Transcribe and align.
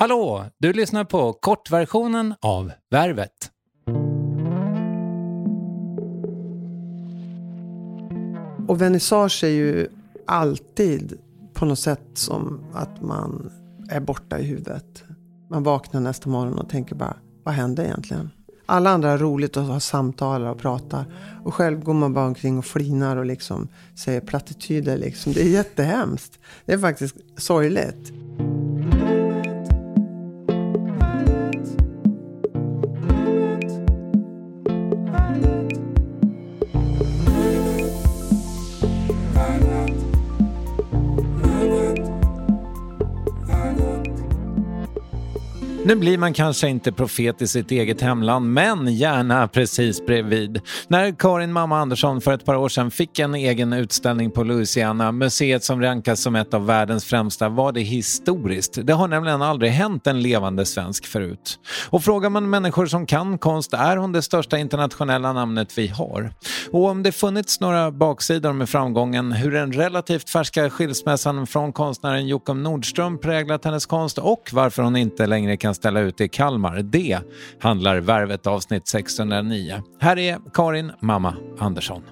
Hallå! 0.00 0.44
Du 0.58 0.72
lyssnar 0.72 1.04
på 1.04 1.32
kortversionen 1.32 2.34
av 2.40 2.72
Värvet. 2.90 3.50
Och 8.68 8.80
vernissage 8.80 9.44
är 9.44 9.48
ju 9.48 9.88
alltid 10.26 11.18
på 11.54 11.64
något 11.64 11.78
sätt 11.78 12.00
som 12.14 12.64
att 12.72 13.02
man 13.02 13.50
är 13.90 14.00
borta 14.00 14.38
i 14.38 14.42
huvudet. 14.42 15.04
Man 15.50 15.62
vaknar 15.62 16.00
nästa 16.00 16.28
morgon 16.28 16.58
och 16.58 16.68
tänker 16.68 16.94
bara, 16.94 17.16
vad 17.44 17.54
hände 17.54 17.84
egentligen? 17.84 18.30
Alla 18.66 18.90
andra 18.90 19.10
har 19.10 19.18
roligt 19.18 19.56
och 19.56 19.62
har 19.62 19.80
samtal 19.80 20.46
och 20.46 20.58
pratar. 20.58 21.04
Och 21.44 21.54
själv 21.54 21.84
går 21.84 21.94
man 21.94 22.14
bara 22.14 22.26
omkring 22.26 22.58
och 22.58 22.64
flinar 22.64 23.16
och 23.16 23.26
liksom 23.26 23.68
säger 23.94 24.20
plattityder. 24.20 24.96
Liksom. 24.96 25.32
Det 25.32 25.42
är 25.42 25.48
jättehemskt. 25.48 26.38
Det 26.64 26.72
är 26.72 26.78
faktiskt 26.78 27.16
sorgligt. 27.36 28.12
Nu 45.90 45.96
blir 45.96 46.18
man 46.18 46.32
kanske 46.32 46.68
inte 46.68 46.92
profet 46.92 47.42
i 47.42 47.46
sitt 47.46 47.70
eget 47.70 48.00
hemland, 48.00 48.52
men 48.52 48.94
gärna 48.94 49.48
precis 49.48 50.06
bredvid. 50.06 50.60
När 50.88 51.12
Karin 51.18 51.52
Mamma 51.52 51.78
Andersson 51.78 52.20
för 52.20 52.32
ett 52.32 52.44
par 52.44 52.54
år 52.54 52.68
sedan 52.68 52.90
fick 52.90 53.18
en 53.18 53.34
egen 53.34 53.72
utställning 53.72 54.30
på 54.30 54.44
Louisiana, 54.44 55.12
museet 55.12 55.64
som 55.64 55.82
rankas 55.82 56.20
som 56.20 56.36
ett 56.36 56.54
av 56.54 56.66
världens 56.66 57.04
främsta, 57.04 57.48
var 57.48 57.72
det 57.72 57.80
historiskt. 57.80 58.78
Det 58.86 58.92
har 58.92 59.08
nämligen 59.08 59.42
aldrig 59.42 59.72
hänt 59.72 60.06
en 60.06 60.22
levande 60.22 60.66
svensk 60.66 61.06
förut. 61.06 61.58
Och 61.90 62.04
frågar 62.04 62.30
man 62.30 62.50
människor 62.50 62.86
som 62.86 63.06
kan 63.06 63.38
konst 63.38 63.72
är 63.72 63.96
hon 63.96 64.12
det 64.12 64.22
största 64.22 64.58
internationella 64.58 65.32
namnet 65.32 65.78
vi 65.78 65.86
har. 65.86 66.32
Och 66.70 66.84
om 66.84 67.02
det 67.02 67.12
funnits 67.12 67.60
några 67.60 67.90
baksidor 67.90 68.52
med 68.52 68.68
framgången, 68.68 69.32
hur 69.32 69.50
den 69.50 69.72
relativt 69.72 70.30
färska 70.30 70.70
skilsmässan 70.70 71.46
från 71.46 71.72
konstnären 71.72 72.28
Jockum 72.28 72.62
Nordström 72.62 73.18
präglat 73.18 73.64
hennes 73.64 73.86
konst 73.86 74.18
och 74.18 74.50
varför 74.52 74.82
hon 74.82 74.96
inte 74.96 75.26
längre 75.26 75.56
kan 75.56 75.74
ställa 75.80 76.00
ut 76.00 76.20
i 76.20 76.28
Kalmar. 76.28 76.82
Det 76.82 77.20
handlar 77.58 78.00
Värvet 78.00 78.46
avsnitt 78.46 78.88
609. 78.88 79.82
Här 80.00 80.18
är 80.18 80.40
Karin 80.54 80.92
Mamma 81.00 81.36
Andersson. 81.58 82.02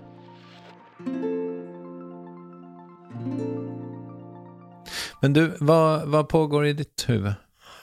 Men 5.21 5.33
du, 5.33 5.57
vad, 5.61 6.09
vad 6.09 6.29
pågår 6.29 6.67
i 6.67 6.73
ditt 6.73 7.05
huvud 7.07 7.33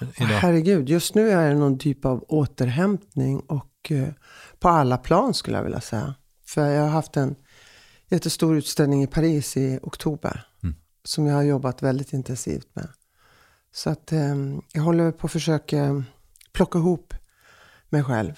idag? 0.02 0.28
Herregud, 0.28 0.90
just 0.90 1.16
nu 1.16 1.30
är 1.30 1.50
det 1.50 1.60
någon 1.60 1.80
typ 1.80 2.06
av 2.06 2.26
återhämtning 2.28 3.40
och 3.40 3.92
eh, 3.92 4.08
på 4.60 4.70
alla 4.70 4.98
plan 4.98 5.34
skulle 5.34 5.58
jag 5.58 5.64
vilja 5.64 5.82
säga. 5.82 6.16
För 6.48 6.70
jag 6.70 6.82
har 6.82 6.90
haft 6.90 7.18
en 7.18 7.36
jättestor 8.10 8.58
utställning 8.58 9.04
i 9.04 9.08
Paris 9.08 9.58
i 9.58 9.80
oktober. 9.82 10.48
Mm. 10.64 10.76
Som 11.04 11.26
jag 11.26 11.36
har 11.36 11.44
jobbat 11.44 11.82
väldigt 11.82 12.14
intensivt 12.14 12.68
med. 12.74 12.88
Så 13.76 13.90
att 13.90 14.12
eh, 14.12 14.36
jag 14.74 14.82
håller 14.82 15.12
på 15.12 15.28
att 15.28 15.32
försöka 15.32 16.04
plocka 16.54 16.80
ihop 16.80 17.14
mig 17.90 18.04
själv. 18.04 18.34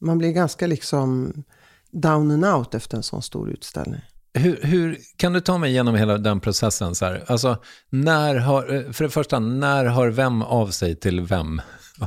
Man 0.00 0.18
blir 0.18 0.32
ganska 0.32 0.66
liksom 0.66 1.32
down 1.90 2.30
and 2.30 2.44
out 2.44 2.74
efter 2.74 2.96
en 2.96 3.02
sån 3.02 3.22
stor 3.22 3.50
utställning. 3.50 4.00
Hur, 4.34 4.60
hur, 4.62 4.98
kan 5.16 5.32
du 5.32 5.40
ta 5.40 5.58
mig 5.58 5.70
igenom 5.70 5.94
hela 5.94 6.18
den 6.18 6.40
processen? 6.40 6.94
Så 6.94 7.04
här? 7.04 7.24
Alltså, 7.26 7.56
när 7.90 8.34
har, 8.34 8.74
eh, 8.74 8.92
för 8.92 9.04
det 9.04 9.10
första, 9.10 9.38
när 9.38 9.84
har 9.84 10.08
vem 10.08 10.42
av 10.42 10.70
sig 10.70 10.96
till 10.96 11.20
vem? 11.20 11.60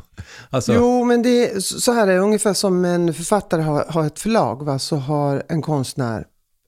alltså... 0.49 0.73
Jo, 0.73 1.03
men 1.03 1.21
det 1.21 1.51
är, 1.51 1.59
så 1.59 1.91
här 1.91 2.07
är 2.07 2.13
det 2.13 2.19
ungefär 2.19 2.53
som 2.53 2.85
en 2.85 3.13
författare 3.13 3.61
har, 3.61 3.85
har 3.85 4.05
ett 4.05 4.19
förlag, 4.19 4.65
va? 4.65 4.79
så 4.79 4.95
har 4.95 5.43
en 5.49 5.61
konstnär 5.61 6.25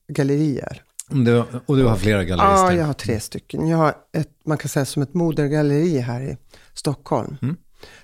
gallerier. 0.08 0.82
Du, 1.10 1.44
och 1.66 1.78
du 1.78 1.84
har 1.84 1.96
flera 1.96 2.24
gallerister? 2.24 2.72
Ja, 2.72 2.74
jag 2.74 2.86
har 2.86 2.94
tre 2.94 3.20
stycken. 3.20 3.68
Jag 3.68 3.78
har 3.78 3.96
ett, 4.14 4.30
man 4.46 4.58
kan 4.58 4.70
säga 4.70 4.86
som 4.86 5.02
ett 5.02 5.14
modergalleri 5.14 6.00
här 6.00 6.22
i 6.22 6.38
Stockholm. 6.74 7.38
Mm. 7.42 7.58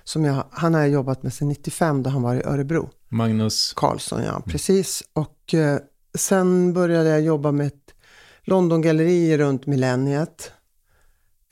Som 0.04 0.24
jag, 0.24 0.44
han 0.50 0.74
har 0.74 0.80
jag 0.80 0.90
jobbat 0.90 1.22
med 1.22 1.32
sedan 1.32 1.48
95 1.48 2.02
då 2.02 2.10
han 2.10 2.22
var 2.22 2.34
i 2.34 2.42
Örebro. 2.42 2.90
Magnus? 3.08 3.72
Karlsson, 3.76 4.22
ja, 4.22 4.42
precis. 4.46 5.02
Och 5.12 5.54
eh, 5.54 5.78
sen 6.18 6.72
började 6.72 7.08
jag 7.08 7.20
jobba 7.20 7.52
med 7.52 7.66
ett 7.66 7.94
Londongalleri 8.42 9.38
runt 9.38 9.66
millenniet. 9.66 10.52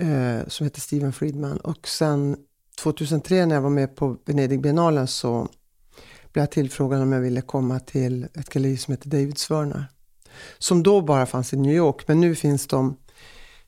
Eh, 0.00 0.48
som 0.48 0.64
heter 0.64 0.80
Steven 0.80 1.12
Friedman. 1.12 1.56
Och 1.56 1.88
sen 1.88 2.36
2003 2.78 3.46
när 3.46 3.54
jag 3.54 3.62
var 3.62 3.70
med 3.70 3.96
på 3.96 4.16
Venedigbiennalen 4.24 5.06
så 5.06 5.48
blev 6.32 6.42
jag 6.42 6.50
tillfrågad 6.50 7.02
om 7.02 7.12
jag 7.12 7.20
ville 7.20 7.40
komma 7.40 7.80
till 7.80 8.24
ett 8.34 8.50
galleri 8.50 8.76
som 8.76 8.92
heter 8.92 9.08
David 9.08 9.38
Svörner. 9.38 9.84
Som 10.58 10.82
då 10.82 11.00
bara 11.00 11.26
fanns 11.26 11.52
i 11.52 11.56
New 11.56 11.74
York, 11.74 12.08
men 12.08 12.20
nu 12.20 12.34
finns 12.34 12.66
de 12.66 12.96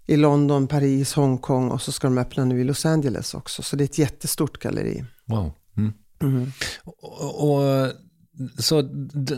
i 0.07 0.17
London, 0.17 0.67
Paris, 0.67 1.15
Hongkong 1.15 1.71
och 1.71 1.83
så 1.83 1.93
ska 1.93 2.07
de 2.07 2.19
öppna 2.19 2.45
nu 2.45 2.61
i 2.61 2.65
Los 2.65 2.87
Angeles 2.87 3.35
också. 3.35 3.63
Så 3.63 3.77
det 3.77 3.85
är 3.85 3.87
ett 3.87 3.99
jättestort 3.99 4.59
galleri. 4.59 5.05
Wow. 5.25 5.53
Mm. 6.23 6.53
Och, 6.85 7.51
och, 7.51 7.93
så 8.59 8.83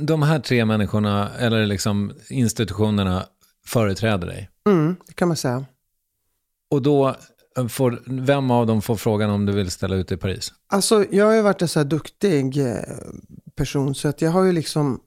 de 0.01 0.23
här 0.23 0.39
tre 0.39 0.65
människorna, 0.65 1.31
eller 1.39 1.67
liksom 1.67 2.13
institutionerna, 2.31 3.27
företräder 3.67 4.27
dig? 4.27 4.51
Mm, 4.67 4.97
det 5.07 5.13
kan 5.13 5.29
man 5.29 5.37
säga. 5.37 5.65
Och 6.71 6.83
då 6.83 7.17
får, 7.69 8.03
vem 8.07 8.51
av 8.51 8.67
dem 8.67 8.83
får 8.83 8.97
frågan 8.97 9.31
om 9.31 9.47
du 9.47 9.53
vill 9.53 9.71
ställa 9.71 9.97
ut 9.97 10.13
i 10.13 10.17
Paris? 10.17 10.53
Alltså, 10.67 11.05
jag 11.11 11.27
har 11.27 11.33
ju 11.33 11.43
varit 11.43 11.63
en 11.63 11.69
så 11.69 11.79
här 11.79 11.85
duktig 11.85 12.59
eh, 12.59 12.77
person, 13.55 13.95
så 13.95 14.09
att 14.09 14.23
jag 14.23 14.31
har 14.31 14.45
ju 14.45 14.53
liksom 14.53 15.01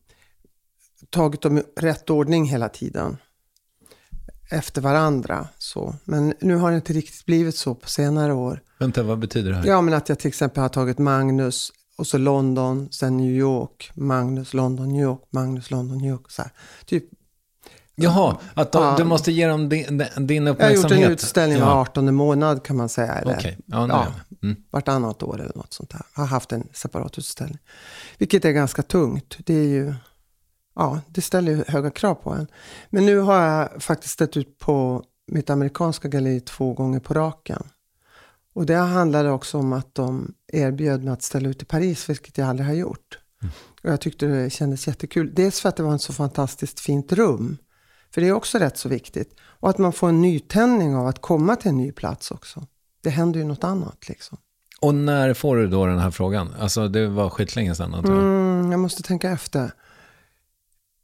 tagit 1.15 1.41
dem 1.41 1.57
i 1.57 1.63
rätt 1.77 2.09
ordning 2.09 2.45
hela 2.45 2.69
tiden. 2.69 3.17
Efter 4.51 4.81
varandra. 4.81 5.47
Så. 5.57 5.95
Men 6.05 6.33
nu 6.41 6.55
har 6.55 6.69
det 6.71 6.75
inte 6.75 6.93
riktigt 6.93 7.25
blivit 7.25 7.55
så 7.55 7.75
på 7.75 7.89
senare 7.89 8.33
år. 8.33 8.61
Vänta, 8.79 9.03
vad 9.03 9.19
betyder 9.19 9.51
det 9.51 9.57
här? 9.57 9.65
Ja, 9.65 9.81
men 9.81 9.93
att 9.93 10.09
jag 10.09 10.19
till 10.19 10.27
exempel 10.27 10.61
har 10.61 10.69
tagit 10.69 10.97
Magnus 10.97 11.71
och 11.97 12.07
så 12.07 12.17
London, 12.17 12.87
sen 12.91 13.17
New 13.17 13.31
York, 13.31 13.91
Magnus, 13.93 14.53
London, 14.53 14.89
New 14.93 15.01
York, 15.01 15.21
Magnus, 15.29 15.71
London, 15.71 15.97
New 15.97 16.09
York. 16.11 16.31
Så 16.31 16.41
här. 16.41 16.51
Typ. 16.85 17.03
Jaha, 17.95 18.37
att 18.53 18.71
de, 18.71 18.83
Ja. 18.83 18.95
du 18.97 19.03
måste 19.03 19.31
ge 19.31 19.47
dem 19.47 19.69
din, 19.69 19.97
din 20.17 20.45
Jag 20.45 20.53
har 20.53 20.53
uppmärksamhet? 20.53 20.91
gjort 20.99 21.05
en 21.07 21.11
utställning 21.11 21.59
var 21.61 21.67
ja. 21.67 21.81
18 21.81 22.15
månad 22.15 22.63
kan 22.63 22.75
man 22.77 22.89
säga. 22.89 23.13
Eller, 23.13 23.35
Okej, 23.35 23.57
ja, 23.65 23.87
ja, 23.87 24.07
mm. 24.43 24.55
vartannat 24.71 25.23
år 25.23 25.41
eller 25.41 25.55
något 25.55 25.73
sånt 25.73 25.89
där. 25.89 26.01
Jag 26.15 26.21
har 26.21 26.27
haft 26.27 26.51
en 26.51 26.67
separat 26.73 27.17
utställning. 27.17 27.59
Vilket 28.17 28.45
är 28.45 28.51
ganska 28.51 28.81
tungt. 28.81 29.37
Det 29.45 29.53
är 29.53 29.67
ju, 29.67 29.93
ja, 30.75 30.99
det 31.07 31.21
ställer 31.21 31.51
ju 31.51 31.63
höga 31.67 31.89
krav 31.89 32.15
på 32.15 32.29
en. 32.29 32.47
Men 32.89 33.05
nu 33.05 33.19
har 33.19 33.41
jag 33.41 33.83
faktiskt 33.83 34.13
ställt 34.13 34.37
ut 34.37 34.57
på 34.59 35.03
mitt 35.27 35.49
amerikanska 35.49 36.07
galleri 36.07 36.39
två 36.39 36.73
gånger 36.73 36.99
på 36.99 37.13
raken. 37.13 37.63
Och 38.53 38.65
det 38.65 38.75
handlade 38.75 39.31
också 39.31 39.57
om 39.57 39.73
att 39.73 39.95
de 39.95 40.33
erbjöd 40.53 41.03
mig 41.03 41.13
att 41.13 41.23
ställa 41.23 41.49
ut 41.49 41.61
i 41.61 41.65
Paris, 41.65 42.09
vilket 42.09 42.37
jag 42.37 42.49
aldrig 42.49 42.67
har 42.67 42.75
gjort. 42.75 43.19
Och 43.83 43.89
jag 43.89 44.01
tyckte 44.01 44.25
det 44.25 44.49
kändes 44.49 44.87
jättekul. 44.87 45.31
Dels 45.33 45.61
för 45.61 45.69
att 45.69 45.75
det 45.75 45.83
var 45.83 45.95
ett 45.95 46.01
så 46.01 46.13
fantastiskt 46.13 46.79
fint 46.79 47.11
rum. 47.11 47.57
För 48.13 48.21
det 48.21 48.27
är 48.27 48.31
också 48.31 48.57
rätt 48.57 48.77
så 48.77 48.89
viktigt. 48.89 49.35
Och 49.41 49.69
att 49.69 49.77
man 49.77 49.93
får 49.93 50.09
en 50.09 50.21
nytändning 50.21 50.95
av 50.95 51.07
att 51.07 51.21
komma 51.21 51.55
till 51.55 51.69
en 51.69 51.77
ny 51.77 51.91
plats 51.91 52.31
också. 52.31 52.67
Det 53.03 53.09
händer 53.09 53.39
ju 53.39 53.45
något 53.45 53.63
annat 53.63 54.09
liksom. 54.09 54.37
Och 54.81 54.95
när 54.95 55.33
får 55.33 55.55
du 55.55 55.67
då 55.67 55.85
den 55.85 55.99
här 55.99 56.11
frågan? 56.11 56.53
Alltså 56.59 56.87
det 56.87 57.07
var 57.07 57.29
skitlänge 57.29 57.75
sedan 57.75 57.93
antar 57.93 58.13
jag. 58.13 58.23
Mm, 58.23 58.71
jag 58.71 58.79
måste 58.79 59.03
tänka 59.03 59.29
efter. 59.29 59.71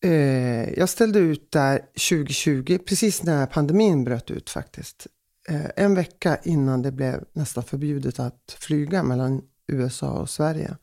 Eh, 0.03 0.80
jag 0.80 0.89
ställde 0.89 1.19
ut 1.19 1.51
där 1.51 1.77
2020, 1.77 2.77
precis 2.86 3.24
när 3.24 3.45
pandemin 3.45 4.03
bröt 4.03 4.31
ut 4.31 4.50
faktiskt. 4.50 5.07
Eh, 5.50 5.65
en 5.75 5.95
vecka 5.95 6.38
innan 6.44 6.81
det 6.81 6.92
blev 6.92 7.24
nästan 7.33 7.63
förbjudet 7.63 8.19
att 8.19 8.56
flyga 8.59 9.03
mellan 9.03 9.42
USA 9.68 10.12
och 10.12 10.30
Sverige. 10.30 10.77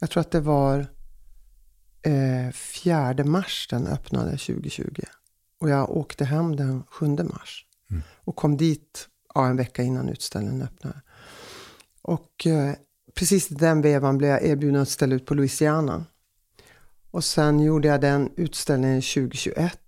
Jag 0.00 0.10
tror 0.10 0.20
att 0.20 0.30
det 0.30 0.40
var 0.40 0.86
eh, 2.02 2.52
4 2.52 3.24
mars 3.24 3.66
den 3.70 3.86
öppnade 3.86 4.30
2020. 4.30 5.02
Och 5.60 5.70
jag 5.70 5.90
åkte 5.90 6.24
hem 6.24 6.56
den 6.56 6.82
7 6.82 7.06
mars. 7.06 7.66
Och 8.14 8.36
kom 8.36 8.56
dit 8.56 9.08
ja, 9.34 9.46
en 9.46 9.56
vecka 9.56 9.82
innan 9.82 10.08
utställningen 10.08 10.62
öppnade. 10.62 11.00
Och 12.02 12.46
eh, 12.46 12.74
precis 13.14 13.50
i 13.50 13.54
den 13.54 13.82
vevan 13.82 14.18
blev 14.18 14.30
jag 14.30 14.44
erbjuden 14.44 14.82
att 14.82 14.88
ställa 14.88 15.14
ut 15.14 15.26
på 15.26 15.34
Louisiana. 15.34 16.04
Och 17.14 17.24
sen 17.24 17.60
gjorde 17.60 17.88
jag 17.88 18.00
den 18.00 18.30
utställningen 18.36 19.02
2021. 19.02 19.78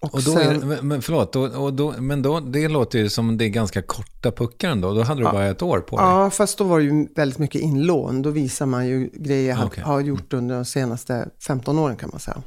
Och, 0.00 0.14
Och 0.14 0.22
då 0.22 0.32
sen, 0.32 0.68
det- 0.68 0.82
men- 0.82 1.02
förlåt, 1.02 1.36
och, 1.36 1.64
och 1.64 1.74
då, 1.74 1.94
men 1.98 2.22
då, 2.22 2.40
det 2.40 2.68
låter 2.68 2.98
ju 2.98 3.08
som 3.08 3.38
det 3.38 3.44
är 3.44 3.48
ganska 3.48 3.82
korta 3.82 4.30
puckar 4.32 4.70
ändå. 4.70 4.94
Då 4.94 5.02
hade 5.02 5.20
du 5.20 5.24
bara 5.24 5.46
ett 5.46 5.62
år 5.62 5.80
på 5.80 5.96
dig. 5.96 6.06
Ja, 6.06 6.30
fast 6.30 6.58
då 6.58 6.64
var 6.64 6.78
det 6.78 6.84
ju 6.84 7.06
väldigt 7.16 7.38
mycket 7.38 7.60
inlån. 7.60 8.22
Då 8.22 8.30
visar 8.30 8.66
man 8.66 8.86
ju 8.86 9.10
grejer 9.14 9.48
jag 9.48 9.56
har- 9.56 9.66
Okej. 9.66 9.84
har 9.84 10.00
gjort 10.00 10.32
under 10.32 10.54
de 10.54 10.64
senaste 10.64 11.28
15 11.46 11.78
åren 11.78 11.96
kan 11.96 12.08
man 12.12 12.20
säga. 12.20 12.42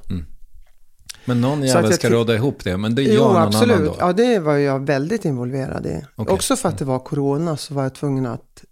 Men 1.26 1.42
någon 1.42 1.64
jävel 1.64 1.94
ska 1.94 2.10
råda 2.10 2.36
ihop 2.36 2.64
det, 2.64 2.78
men 2.78 2.96
det 2.96 3.02
gör 3.04 3.14
Jo, 3.16 3.24
någon 3.24 3.36
absolut. 3.38 3.76
annan 3.76 3.86
då. 3.88 3.96
Ja, 4.00 4.14
det 4.14 4.40
var 4.40 4.54
jag 4.56 4.86
väldigt 4.86 5.26
involverad 5.26 5.86
i. 5.86 6.02
Okej. 6.16 6.34
Också 6.34 6.56
för 6.56 6.70
att 6.70 6.78
det 6.78 6.86
var 6.86 7.00
corona 7.00 7.58
så 7.58 7.74
var 7.74 7.84
jag 7.84 7.94
tvungen 7.96 8.26
att 8.26 8.64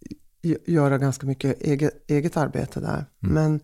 göra 0.66 0.98
ganska 0.98 1.28
mycket 1.28 1.62
eget, 1.62 2.12
eget 2.12 2.38
arbete 2.38 2.80
där. 2.80 3.06
Mm. 3.24 3.34
Men 3.34 3.60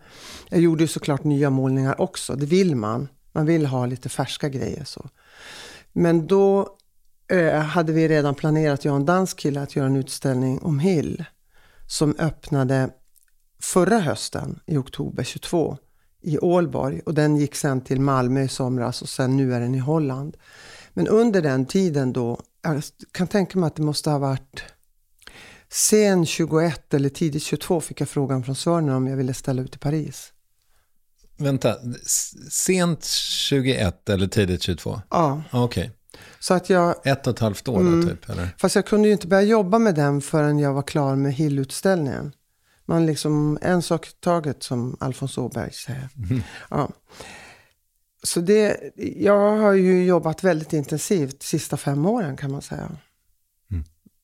jag 0.50 0.62
gjorde 0.62 0.84
ju 0.84 0.88
såklart 0.88 1.24
nya 1.24 1.50
målningar 1.50 2.02
också. 2.02 2.36
Det 2.36 2.46
vill 2.46 2.76
man. 2.76 3.08
Man 3.32 3.46
vill 3.46 3.66
ha 3.66 3.86
lite 3.86 4.10
färska 4.10 4.50
grejer 4.50 4.84
så. 4.84 5.10
Men 5.94 6.28
då 6.28 6.78
eh, 7.32 7.60
hade 7.60 7.94
vi 7.94 8.08
redan 8.08 8.36
planerat, 8.36 8.86
jag 8.86 8.92
och 8.92 9.00
en 9.00 9.06
dansk 9.06 9.40
kille, 9.40 9.62
att 9.62 9.76
göra 9.76 9.88
en 9.88 9.96
utställning 9.96 10.60
om 10.60 10.80
Hill. 10.80 11.26
Som 11.88 12.16
öppnade 12.20 12.90
förra 13.62 14.00
hösten 14.00 14.60
i 14.66 14.78
oktober 14.78 15.24
22 15.24 15.78
i 16.22 16.40
Ålborg. 16.40 17.02
Och 17.06 17.14
den 17.14 17.38
gick 17.38 17.56
sen 17.56 17.82
till 17.82 18.02
Malmö 18.02 18.42
i 18.42 18.48
somras 18.48 19.02
och 19.02 19.10
sen 19.10 19.38
nu 19.38 19.54
är 19.54 19.60
den 19.60 19.76
i 19.76 19.80
Holland. 19.80 20.38
Men 20.94 21.08
under 21.08 21.42
den 21.42 21.66
tiden 21.66 22.14
då, 22.14 22.40
jag 22.62 22.84
kan 23.12 23.28
tänka 23.28 23.60
mig 23.60 23.68
att 23.68 23.76
det 23.76 23.84
måste 23.84 24.10
ha 24.10 24.18
varit 24.18 24.64
sen 25.72 26.26
21 26.26 26.94
eller 26.94 27.10
tidigt 27.10 27.44
22 27.44 27.82
fick 27.82 28.02
jag 28.02 28.10
frågan 28.10 28.44
från 28.44 28.56
Sörner 28.56 28.96
om 28.96 29.08
jag 29.08 29.18
ville 29.18 29.34
ställa 29.34 29.62
ut 29.62 29.76
i 29.76 29.80
Paris. 29.80 30.34
Vänta, 31.38 31.76
sent 32.52 33.06
21 33.06 34.10
eller 34.10 34.28
tidigt 34.28 34.62
22? 34.62 35.02
Ja, 35.10 35.44
Okej, 35.52 35.92
så 36.40 36.54
att 36.54 36.70
jag, 36.70 36.96
ett 37.08 37.28
och 37.28 37.34
ett 37.34 37.40
halvt 37.40 37.68
år 37.68 37.80
Mm. 37.80 38.02
då 38.02 38.08
typ, 38.08 38.30
eller? 38.30 38.56
fast 38.58 38.76
jag 38.76 38.86
kunde 38.86 39.08
ju 39.08 39.12
inte 39.14 39.28
börja 39.28 39.42
jobba 39.44 39.80
med 39.80 39.96
den 39.96 40.22
förrän 40.22 40.60
jag 40.60 40.74
var 40.74 40.82
klar 40.82 41.16
med 41.16 41.34
Hill-utställningen. 41.34 42.32
Man 42.86 43.06
liksom, 43.06 43.58
en 43.62 43.82
sak 43.82 44.08
i 44.08 44.12
taget 44.20 44.64
som 44.64 44.98
Alfons 45.00 45.38
Åberg 45.38 45.74
säger. 45.74 46.10
Ja. 46.70 46.90
Så 48.24 48.40
det, 48.42 48.78
jag 49.16 49.58
har 49.58 49.74
ju 49.74 50.06
jobbat 50.06 50.44
väldigt 50.44 50.74
intensivt 50.74 51.40
de 51.40 51.46
sista 51.46 51.78
fem 51.78 52.06
åren 52.06 52.38
kan 52.38 52.52
man 52.52 52.62
säga. 52.62 52.92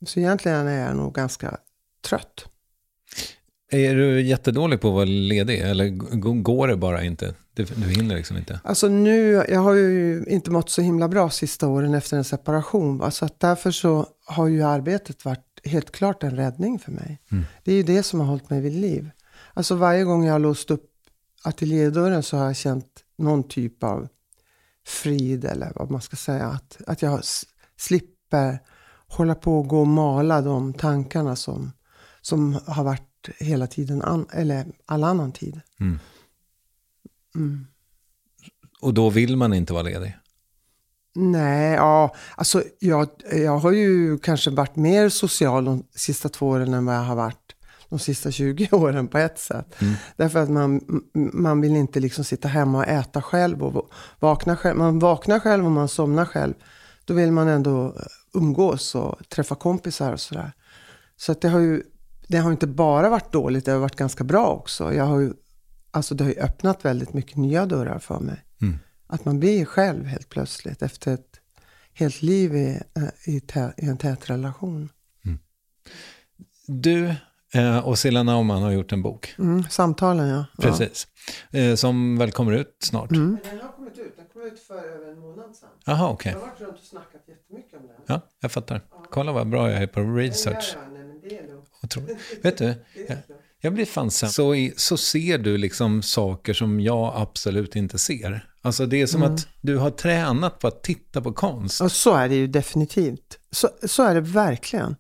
Så 0.05 0.19
egentligen 0.19 0.67
är 0.67 0.87
jag 0.87 0.95
nog 0.95 1.13
ganska 1.13 1.57
trött. 2.01 2.45
Är 3.71 3.95
du 3.95 4.21
jättedålig 4.21 4.81
på 4.81 4.87
att 4.87 4.93
vara 4.93 5.05
ledig, 5.05 5.59
eller 5.59 5.89
går 6.41 6.67
det 6.67 6.75
bara 6.75 7.03
inte? 7.03 7.33
Du, 7.53 7.65
du 7.65 7.89
hinner 7.89 8.15
liksom 8.15 8.37
inte? 8.37 8.59
Alltså 8.63 8.87
nu, 8.87 9.45
jag 9.49 9.59
har 9.59 9.73
ju 9.73 10.23
inte 10.27 10.51
mått 10.51 10.69
så 10.69 10.81
himla 10.81 11.07
bra 11.07 11.29
sista 11.29 11.67
åren 11.67 11.93
efter 11.93 12.17
en 12.17 12.23
separation. 12.23 12.97
Va? 12.97 13.11
Så 13.11 13.25
att 13.25 13.39
därför 13.39 13.71
så 13.71 14.07
har 14.25 14.47
ju 14.47 14.63
arbetet 14.63 15.25
varit 15.25 15.61
helt 15.63 15.91
klart 15.91 16.23
en 16.23 16.35
räddning 16.35 16.79
för 16.79 16.91
mig. 16.91 17.21
Det 17.63 17.71
är 17.71 17.75
ju 17.75 17.83
det 17.83 18.03
som 18.03 18.19
har 18.19 18.27
hållit 18.27 18.49
mig 18.49 18.61
vid 18.61 18.73
liv. 18.73 19.09
Alltså 19.53 19.75
varje 19.75 20.03
gång 20.03 20.25
jag 20.25 20.33
har 20.33 20.39
låst 20.39 20.71
upp 20.71 20.89
ateljédörren 21.43 22.23
så 22.23 22.37
har 22.37 22.45
jag 22.45 22.55
känt 22.55 23.03
någon 23.17 23.43
typ 23.47 23.83
av 23.83 24.07
frid 24.85 25.45
eller 25.45 25.71
vad 25.75 25.91
man 25.91 26.01
ska 26.01 26.15
säga. 26.15 26.45
Att, 26.45 26.77
att 26.87 27.01
jag 27.01 27.21
slipper 27.77 28.59
hålla 29.09 29.35
på 29.35 29.59
och 29.59 29.67
gå 29.67 29.79
och 29.79 29.87
mala 29.87 30.41
de 30.41 30.73
tankarna 30.73 31.35
som, 31.35 31.71
som 32.21 32.59
har 32.67 32.83
varit 32.83 33.01
hela 33.39 33.67
tiden, 33.67 34.01
an, 34.01 34.25
eller 34.33 34.65
all 34.85 35.03
annan 35.03 35.31
tid. 35.31 35.61
Och 38.81 38.93
då 38.93 39.09
vill 39.09 39.37
man 39.37 39.53
inte 39.53 39.73
vara 39.73 39.83
ledig? 39.83 40.17
Nej, 41.15 41.73
ja, 41.73 42.15
alltså 42.35 42.63
jag, 42.79 43.09
jag 43.31 43.57
har 43.57 43.71
ju 43.71 44.17
kanske 44.17 44.49
varit 44.49 44.75
mer 44.75 45.09
social 45.09 45.65
de 45.65 45.83
sista 45.95 46.29
två 46.29 46.47
åren 46.47 46.73
än 46.73 46.85
vad 46.85 46.95
jag 46.95 47.01
har 47.01 47.15
varit 47.15 47.53
de 47.89 47.99
sista 47.99 48.31
20 48.31 48.69
åren 48.71 49.07
på 49.07 49.17
ett 49.17 49.39
sätt. 49.39 49.75
Därför 50.17 50.39
att 50.39 50.49
man, 50.49 50.81
man 51.33 51.61
vill 51.61 51.75
inte 51.75 51.99
liksom 51.99 52.23
sitta 52.23 52.47
hemma 52.47 52.77
och 52.77 52.87
äta 52.87 53.21
själv 53.21 53.63
och 53.63 53.73
va- 53.73 53.85
vakna 54.19 54.55
själv. 54.57 54.77
Man 54.77 54.99
vaknar 54.99 55.39
själv 55.39 55.65
och 55.65 55.71
man 55.71 55.87
somnar 55.87 56.25
själv. 56.25 56.53
Då 57.07 57.13
vill 57.13 57.31
man 57.31 57.47
ändå 57.47 57.95
umgås 58.33 58.95
och 58.95 59.29
träffa 59.29 59.55
kompisar 59.55 60.13
och 60.13 60.19
sådär. 60.19 60.51
Så 61.15 61.31
att 61.31 61.41
det 61.41 61.49
har 61.49 61.59
ju 61.59 61.83
det 62.27 62.37
har 62.37 62.51
inte 62.51 62.67
bara 62.67 63.09
varit 63.09 63.31
dåligt, 63.31 63.65
det 63.65 63.71
har 63.71 63.79
varit 63.79 63.95
ganska 63.95 64.23
bra 64.23 64.47
också. 64.47 64.93
Jag 64.93 65.05
har 65.05 65.19
ju, 65.19 65.33
alltså 65.91 66.15
det 66.15 66.23
har 66.23 66.31
ju 66.31 66.39
öppnat 66.39 66.85
väldigt 66.85 67.13
mycket 67.13 67.37
nya 67.37 67.65
dörrar 67.65 67.99
för 67.99 68.19
mig. 68.19 68.43
Att 69.07 69.25
man 69.25 69.39
blir 69.39 69.65
själv 69.65 70.05
helt 70.05 70.29
plötsligt 70.29 70.81
efter 70.81 71.13
ett 71.13 71.39
helt 71.93 72.21
liv 72.21 72.55
i, 72.55 72.81
eh, 72.95 73.33
i, 73.35 73.39
tä, 73.39 73.73
i 73.77 73.85
en 73.85 73.97
tät 73.97 74.29
relation. 74.29 74.89
Du 76.67 77.15
eh, 77.53 77.77
och 77.77 77.99
Silla 77.99 78.23
Naumann 78.23 78.61
har 78.61 78.71
gjort 78.71 78.91
en 78.91 79.01
bok. 79.01 79.35
Mm, 79.37 79.63
samtalen 79.69 80.27
ja. 80.27 80.45
Precis. 80.57 81.07
Eh, 81.51 81.75
som 81.75 82.17
väl 82.17 82.31
kommer 82.31 82.51
ut 82.51 82.77
snart. 82.79 83.11
Mm. 83.11 83.37
Kom 84.38 84.48
ut 84.48 84.60
för 84.60 84.84
över 84.84 85.12
en 85.12 85.20
månad 85.20 85.56
sedan. 85.56 85.70
Jaha, 85.86 86.10
okej. 86.10 86.34
har 86.34 86.39
varit 86.39 86.62
runt 86.62 86.79
och 86.79 86.86
snackat 86.86 87.22
jättemycket 87.27 87.79
om 87.79 87.88
den. 87.88 87.96
Ja, 88.06 88.22
jag 88.39 88.51
fattar. 88.51 88.82
Kolla 89.10 89.32
vad 89.32 89.50
bra 89.50 89.72
jag 89.72 89.84
är 89.84 89.88
på 89.88 90.01
research. 90.01 90.75
Ja, 90.75 90.82
ja, 90.84 90.89
nej, 90.94 91.03
men 91.03 91.22
det 91.22 91.38
är. 91.38 91.62
Otroligt. 91.84 92.17
Vet 92.41 92.58
du, 92.58 92.65
jag, 93.08 93.17
jag 93.60 93.74
blir 93.74 93.86
fan 93.86 94.12
sen. 94.12 94.29
Så, 94.29 94.56
i, 94.56 94.74
så 94.77 94.98
ser 94.98 95.38
du 95.38 95.58
liksom 95.58 96.01
saker 96.01 96.53
som 96.53 96.79
jag 96.79 97.13
absolut 97.15 97.75
inte 97.75 97.98
ser. 97.98 98.50
Alltså 98.62 98.86
det 98.86 99.01
är 99.01 99.08
som 99.08 99.24
att 99.24 99.48
du 99.62 99.77
har 99.77 99.91
tränat 99.91 100.60
på 100.60 100.67
att 100.67 100.84
titta 100.84 101.22
på 101.22 101.34
konst. 101.34 101.82
Och 101.82 101.91
så 101.91 102.13
är 102.13 102.29
det 102.29 102.36
ju 102.36 102.48
definitivt. 102.48 103.39
Så, 103.51 103.70
så 103.84 104.03
är 104.03 104.15
det 104.15 104.22
verkligen. 104.22 104.96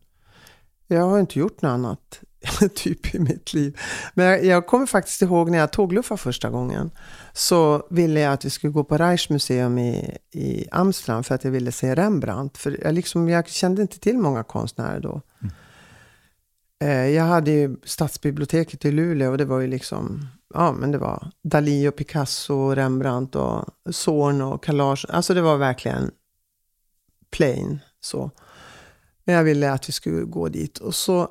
Jag 0.87 1.01
har 1.01 1.19
inte 1.19 1.39
gjort 1.39 1.61
något 1.61 1.69
annat 1.69 2.21
typ 2.75 3.15
i 3.15 3.19
mitt 3.19 3.53
liv. 3.53 3.79
Men 4.13 4.25
jag, 4.25 4.45
jag 4.45 4.67
kommer 4.67 4.85
faktiskt 4.85 5.21
ihåg 5.21 5.49
när 5.51 5.57
jag 5.57 5.71
tågluffade 5.71 6.17
första 6.21 6.49
gången. 6.49 6.91
Så 7.33 7.87
ville 7.89 8.19
jag 8.19 8.33
att 8.33 8.45
vi 8.45 8.49
skulle 8.49 8.73
gå 8.73 8.83
på 8.83 8.97
Rijksmuseum 8.97 9.77
i, 9.77 10.17
i 10.31 10.67
Amsterdam 10.71 11.23
för 11.23 11.35
att 11.35 11.43
jag 11.43 11.51
ville 11.51 11.71
se 11.71 11.95
Rembrandt. 11.95 12.57
För 12.57 12.79
jag, 12.83 12.93
liksom, 12.93 13.29
jag 13.29 13.47
kände 13.47 13.81
inte 13.81 13.99
till 13.99 14.17
många 14.17 14.43
konstnärer 14.43 14.99
då. 14.99 15.21
Eh, 16.79 17.09
Jag 17.09 17.23
hade 17.23 17.51
ju 17.51 17.75
stadsbiblioteket 17.83 18.85
i 18.85 18.91
Luleå 18.91 19.31
och 19.31 19.37
det 19.37 19.45
var 19.45 19.59
ju 19.59 19.67
liksom, 19.67 20.27
ja 20.53 20.71
men 20.71 20.91
det 20.91 20.97
var 20.97 21.31
Dalí 21.43 21.87
och 21.87 21.95
Picasso, 21.95 22.53
och 22.53 22.75
Rembrandt 22.75 23.35
och 23.35 23.65
Zorn 23.89 24.41
och 24.41 24.65
Collage. 24.65 25.05
Alltså 25.09 25.33
det 25.33 25.41
var 25.41 25.57
verkligen 25.57 26.11
plain 27.31 27.79
så. 27.99 28.31
Men 29.25 29.35
jag 29.35 29.43
ville 29.43 29.71
att 29.71 29.89
vi 29.89 29.93
skulle 29.93 30.25
gå 30.25 30.47
dit 30.47 30.77
och 30.77 30.95
så 30.95 31.29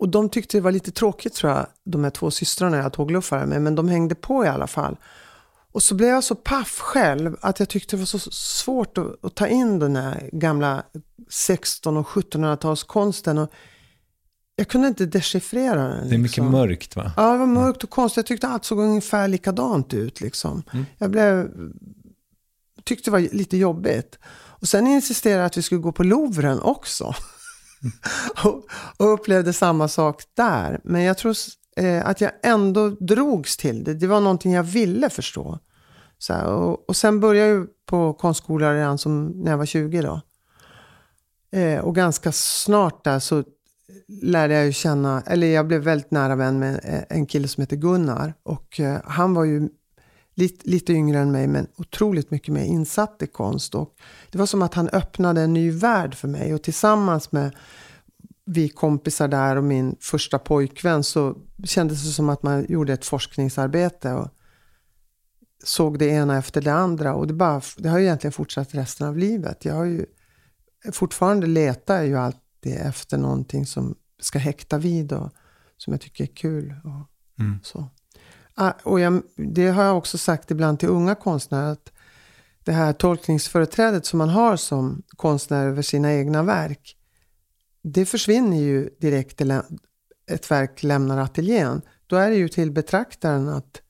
och 0.00 0.08
de 0.08 0.28
tyckte 0.28 0.56
det 0.56 0.60
var 0.60 0.72
lite 0.72 0.90
tråkigt 0.90 1.34
tror 1.34 1.52
jag, 1.52 1.66
de 1.84 2.04
här 2.04 2.10
två 2.10 2.30
systrarna 2.30 2.76
jag 2.76 2.92
tågluffade 2.92 3.46
med, 3.46 3.62
men 3.62 3.74
de 3.74 3.88
hängde 3.88 4.14
på 4.14 4.44
i 4.44 4.48
alla 4.48 4.66
fall. 4.66 4.96
Och 5.72 5.82
så 5.82 5.94
blev 5.94 6.08
jag 6.08 6.24
så 6.24 6.34
paff 6.34 6.78
själv 6.78 7.36
att 7.40 7.58
jag 7.58 7.68
tyckte 7.68 7.96
det 7.96 8.00
var 8.00 8.06
så 8.06 8.18
svårt 8.30 8.98
att, 8.98 9.24
att 9.24 9.34
ta 9.34 9.46
in 9.46 9.78
den 9.78 9.96
här 9.96 10.30
gamla 10.32 10.82
16 11.28 11.96
och 11.96 12.06
1700-talskonsten. 12.06 13.38
Och 13.38 13.50
jag 14.56 14.68
kunde 14.68 14.88
inte 14.88 15.06
dechiffrera 15.06 15.88
den. 15.88 16.08
Det 16.08 16.14
är 16.14 16.18
mycket 16.18 16.22
liksom. 16.22 16.50
mörkt 16.50 16.96
va? 16.96 17.12
Ja, 17.16 17.32
det 17.32 17.38
var 17.38 17.46
mörkt 17.46 17.84
och 17.84 17.90
konstigt. 17.90 18.16
Jag 18.16 18.26
tyckte 18.26 18.48
allt 18.48 18.64
såg 18.64 18.78
ungefär 18.78 19.28
likadant 19.28 19.94
ut. 19.94 20.20
Liksom. 20.20 20.62
Jag 20.98 21.10
blev, 21.10 21.50
tyckte 22.84 23.10
det 23.10 23.12
var 23.12 23.34
lite 23.34 23.56
jobbigt. 23.56 24.18
Och 24.32 24.68
sen 24.68 24.86
insisterade 24.86 25.40
jag 25.40 25.46
att 25.46 25.56
vi 25.56 25.62
skulle 25.62 25.80
gå 25.80 25.92
på 25.92 26.02
Louvren 26.02 26.60
också 26.60 27.14
och, 28.44 28.64
och 28.96 29.12
upplevde 29.12 29.52
samma 29.52 29.88
sak 29.88 30.22
där. 30.36 30.80
Men 30.84 31.02
jag 31.02 31.18
tror 31.18 31.34
eh, 31.76 32.06
att 32.06 32.20
jag 32.20 32.30
ändå 32.42 32.88
drogs 32.88 33.56
till 33.56 33.84
det. 33.84 33.94
Det 33.94 34.06
var 34.06 34.20
någonting 34.20 34.52
jag 34.52 34.62
ville 34.62 35.10
förstå. 35.10 35.58
Så 36.18 36.32
här, 36.32 36.46
och, 36.46 36.88
och 36.88 36.96
sen 36.96 37.20
började 37.20 37.50
jag 37.50 37.66
på 37.86 38.14
konstskola 38.14 38.74
redan 38.74 38.98
som, 38.98 39.26
när 39.26 39.50
jag 39.50 39.58
var 39.58 39.66
20 39.66 40.00
då. 40.00 40.20
Eh, 41.52 41.80
och 41.80 41.94
ganska 41.94 42.32
snart 42.32 43.04
där 43.04 43.18
så 43.18 43.44
lärde 44.22 44.54
jag 44.54 44.66
ju 44.66 44.72
känna, 44.72 45.22
eller 45.26 45.46
jag 45.46 45.66
blev 45.66 45.82
väldigt 45.82 46.10
nära 46.10 46.36
vän 46.36 46.58
med 46.58 46.80
eh, 46.84 47.16
en 47.16 47.26
kille 47.26 47.48
som 47.48 47.60
heter 47.60 47.76
Gunnar. 47.76 48.34
Och 48.42 48.80
eh, 48.80 49.00
han 49.04 49.34
var 49.34 49.44
ju 49.44 49.68
lite, 50.40 50.70
lite 50.70 50.92
yngre 50.92 51.18
än 51.18 51.32
mig 51.32 51.46
men 51.46 51.66
otroligt 51.76 52.30
mycket 52.30 52.54
mer 52.54 52.64
insatt 52.64 53.22
i 53.22 53.26
konst. 53.26 53.74
Och 53.74 53.94
det 54.30 54.38
var 54.38 54.46
som 54.46 54.62
att 54.62 54.74
han 54.74 54.88
öppnade 54.88 55.40
en 55.40 55.52
ny 55.52 55.70
värld 55.70 56.14
för 56.14 56.28
mig. 56.28 56.54
Och 56.54 56.62
tillsammans 56.62 57.32
med 57.32 57.56
vi 58.44 58.68
kompisar 58.68 59.28
där 59.28 59.56
och 59.56 59.64
min 59.64 59.96
första 60.00 60.38
pojkvän 60.38 61.04
så 61.04 61.36
kändes 61.64 62.04
det 62.04 62.10
som 62.12 62.28
att 62.28 62.42
man 62.42 62.66
gjorde 62.68 62.92
ett 62.92 63.04
forskningsarbete. 63.04 64.12
Och 64.12 64.28
såg 65.64 65.98
det 65.98 66.06
ena 66.06 66.38
efter 66.38 66.60
det 66.60 66.72
andra. 66.72 67.14
Och 67.14 67.26
det, 67.26 67.34
bara, 67.34 67.60
det 67.76 67.88
har 67.88 67.98
ju 67.98 68.04
egentligen 68.04 68.32
fortsatt 68.32 68.74
resten 68.74 69.06
av 69.08 69.18
livet. 69.18 69.64
Jag 69.64 69.74
har 69.74 69.84
ju 69.84 70.06
fortfarande 70.92 71.46
letar 71.46 71.94
jag 71.96 72.06
ju 72.06 72.16
alltid 72.18 72.76
efter 72.76 73.18
någonting 73.18 73.66
som 73.66 73.94
ska 74.20 74.38
häkta 74.38 74.78
vid 74.78 75.12
och 75.12 75.30
som 75.76 75.92
jag 75.92 76.00
tycker 76.00 76.24
är 76.24 76.34
kul. 76.34 76.74
Och 76.84 77.06
Mm. 77.40 77.58
så. 77.62 77.88
Ah, 78.62 78.72
och 78.82 79.00
jag, 79.00 79.22
det 79.36 79.68
har 79.68 79.84
jag 79.84 79.98
också 79.98 80.18
sagt 80.18 80.50
ibland 80.50 80.78
till 80.78 80.88
unga 80.88 81.14
konstnärer. 81.14 81.72
att 81.72 81.92
Det 82.64 82.72
här 82.72 82.92
tolkningsföreträdet 82.92 84.06
som 84.06 84.18
man 84.18 84.28
har 84.28 84.56
som 84.56 85.02
konstnär 85.08 85.66
över 85.66 85.82
sina 85.82 86.12
egna 86.12 86.42
verk. 86.42 86.96
Det 87.82 88.06
försvinner 88.06 88.56
ju 88.56 88.90
direkt 88.98 89.36
till 89.36 89.50
ett 90.30 90.50
verk 90.50 90.82
lämnar 90.82 91.18
ateljén. 91.18 91.82
Då 92.06 92.16
är 92.16 92.30
det 92.30 92.36
ju 92.36 92.48
till 92.48 92.70
betraktaren 92.70 93.48
att 93.48 93.82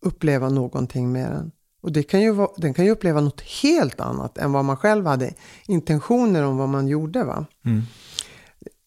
uppleva 0.00 0.48
någonting 0.48 1.12
med 1.12 1.32
den. 1.32 1.52
Och 1.82 1.92
det 1.92 2.02
kan 2.02 2.20
ju 2.20 2.32
vara, 2.32 2.50
den 2.56 2.74
kan 2.74 2.84
ju 2.84 2.90
uppleva 2.90 3.20
något 3.20 3.40
helt 3.40 4.00
annat 4.00 4.38
än 4.38 4.52
vad 4.52 4.64
man 4.64 4.76
själv 4.76 5.06
hade 5.06 5.34
intentioner 5.66 6.42
om 6.42 6.56
vad 6.56 6.68
man 6.68 6.88
gjorde. 6.88 7.24
Va? 7.24 7.46
Mm. 7.64 7.82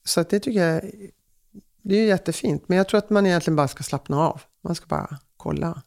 Så 0.03 0.21
att 0.21 0.29
det 0.29 0.39
tycker 0.39 0.67
jag 0.67 0.91
det 1.81 1.95
är 1.95 2.07
jättefint. 2.07 2.63
Men 2.67 2.77
jag 2.77 2.89
tror 2.89 2.97
att 2.97 3.09
man 3.09 3.25
egentligen 3.25 3.55
bara 3.55 3.67
ska 3.67 3.83
slappna 3.83 4.19
av. 4.19 4.41
Man 4.65 4.75
ska 4.75 4.85
bara 4.85 5.17
kolla. 5.37 5.81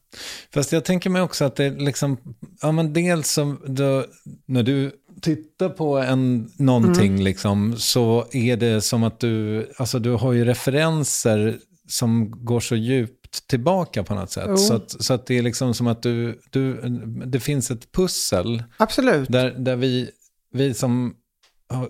Fast 0.54 0.72
jag 0.72 0.84
tänker 0.84 1.10
mig 1.10 1.22
också 1.22 1.44
att 1.44 1.56
det 1.56 1.70
liksom, 1.70 2.16
ja 2.62 2.72
men 2.72 2.92
dels 2.92 3.30
som 3.30 3.60
då, 3.66 4.04
när 4.46 4.62
du 4.62 4.92
tittar 5.22 5.68
på 5.68 5.98
en, 5.98 6.50
någonting 6.56 7.12
Mm. 7.12 7.24
liksom, 7.24 7.76
så 7.76 8.26
är 8.32 8.56
det 8.56 8.80
som 8.80 9.02
att 9.04 9.20
du, 9.20 9.66
alltså 9.76 9.98
du 9.98 10.10
har 10.12 10.32
ju 10.32 10.44
referenser 10.44 11.58
som 11.88 12.30
går 12.44 12.60
så 12.60 12.76
djupt 12.76 13.48
tillbaka 13.48 14.04
på 14.04 14.14
något 14.14 14.30
sätt. 14.30 14.46
Jo. 14.48 14.56
Så 14.56 14.74
att, 14.74 14.90
så 15.02 15.14
att 15.14 15.26
det 15.26 15.38
är 15.38 15.42
liksom 15.42 15.74
som 15.74 15.86
att 15.86 16.02
du, 16.02 16.40
du, 16.50 16.80
det 17.26 17.40
finns 17.40 17.70
ett 17.70 17.92
pussel 17.92 18.62
Absolut. 18.76 19.28
där, 19.28 19.50
där 19.50 19.76
vi, 19.76 20.10
vi 20.52 20.74
som 20.74 21.14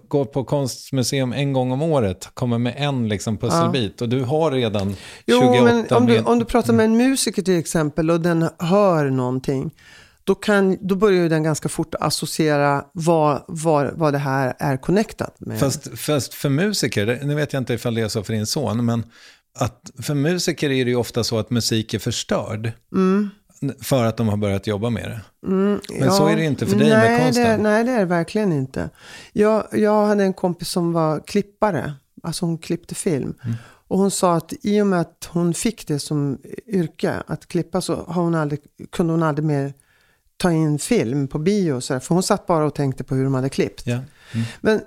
går 0.08 0.25
på 0.25 0.44
konstmuseum 0.44 1.32
en 1.32 1.52
gång 1.52 1.73
om 1.73 1.82
året 1.82 2.28
kommer 2.35 2.58
med 2.58 2.75
en 2.76 3.08
liksom 3.08 3.37
pusselbit 3.37 4.02
och 4.02 4.08
du 4.08 4.23
har 4.23 4.50
redan 4.50 4.88
28 4.88 4.97
Jo, 5.26 5.64
men 5.64 5.87
om 5.90 6.06
du, 6.06 6.18
om 6.18 6.38
du 6.38 6.44
pratar 6.44 6.73
med 6.73 6.85
en 6.85 6.97
musiker 6.97 7.42
till 7.42 7.58
exempel 7.58 8.11
och 8.11 8.20
den 8.20 8.49
hör 8.58 9.11
någonting. 9.11 9.75
Då, 10.25 10.35
kan, 10.35 10.76
då 10.80 10.94
börjar 10.94 11.23
ju 11.23 11.28
den 11.28 11.42
ganska 11.42 11.68
fort 11.68 11.94
associera 12.00 12.85
vad, 12.92 13.44
vad, 13.49 13.90
vad 13.94 14.12
det 14.12 14.18
här 14.18 14.54
är 14.58 14.76
connectat 14.76 15.40
med. 15.40 15.61
Fast, 15.61 15.99
fast 15.99 16.35
för 16.35 16.49
musiker, 16.49 17.20
nu 17.23 17.35
vet 17.35 17.52
jag 17.52 17.61
inte 17.61 17.75
ifall 17.75 17.94
det 17.94 18.00
är 18.00 18.08
så 18.08 18.23
för 18.23 18.32
din 18.32 18.47
son, 18.47 18.85
men 18.85 19.04
att 19.58 19.90
för 20.02 20.14
musiker 20.14 20.70
är 20.70 20.85
det 20.85 20.90
ju 20.90 20.97
ofta 20.97 21.25
så 21.25 21.38
att 21.38 21.50
musik 21.50 21.94
är 21.94 21.99
förstörd. 21.99 22.73
Mm. 22.92 23.30
För 23.80 24.04
att 24.04 24.16
de 24.16 24.28
har 24.28 24.36
börjat 24.36 24.66
jobba 24.66 24.90
med 24.90 25.10
det. 25.10 25.20
Men 25.98 26.12
så 26.12 26.26
är 26.26 26.36
det 26.36 26.44
inte 26.44 26.66
för 26.66 26.76
dig 26.76 26.88
nej, 26.88 27.10
med 27.10 27.22
konsten. 27.22 27.44
Det, 27.44 27.56
nej, 27.56 27.84
det 27.84 27.90
är 27.90 27.98
det 27.98 28.04
verkligen 28.04 28.52
inte. 28.52 28.90
Jag, 29.32 29.64
jag 29.72 30.06
hade 30.06 30.24
en 30.24 30.32
kompis 30.32 30.68
som 30.68 30.92
var 30.92 31.20
klippare. 31.20 31.94
Alltså 32.22 32.46
hon 32.46 32.58
klippte 32.58 32.94
film. 32.94 33.34
Mm. 33.44 33.56
Och 33.88 33.98
hon 33.98 34.10
sa 34.10 34.36
att 34.36 34.52
i 34.62 34.80
och 34.80 34.86
med 34.86 35.00
att 35.00 35.28
hon 35.32 35.54
fick 35.54 35.86
det 35.86 35.98
som 35.98 36.38
yrke, 36.66 37.22
att 37.26 37.48
klippa, 37.48 37.80
så 37.80 37.94
har 37.94 38.22
hon 38.22 38.34
aldrig, 38.34 38.60
kunde 38.90 39.12
hon 39.12 39.22
aldrig 39.22 39.44
mer 39.44 39.72
ta 40.36 40.52
in 40.52 40.78
film 40.78 41.28
på 41.28 41.38
bio. 41.38 41.72
och 41.72 41.84
Så 41.84 41.92
där, 41.92 42.00
för 42.00 42.14
hon 42.14 42.22
satt 42.22 42.46
bara 42.46 42.66
och 42.66 42.74
tänkte 42.74 43.04
på 43.04 43.14
hur 43.14 43.24
de 43.24 43.34
hade 43.34 43.48
klippt. 43.48 43.86
Ja. 43.86 43.98
Men 44.60 44.80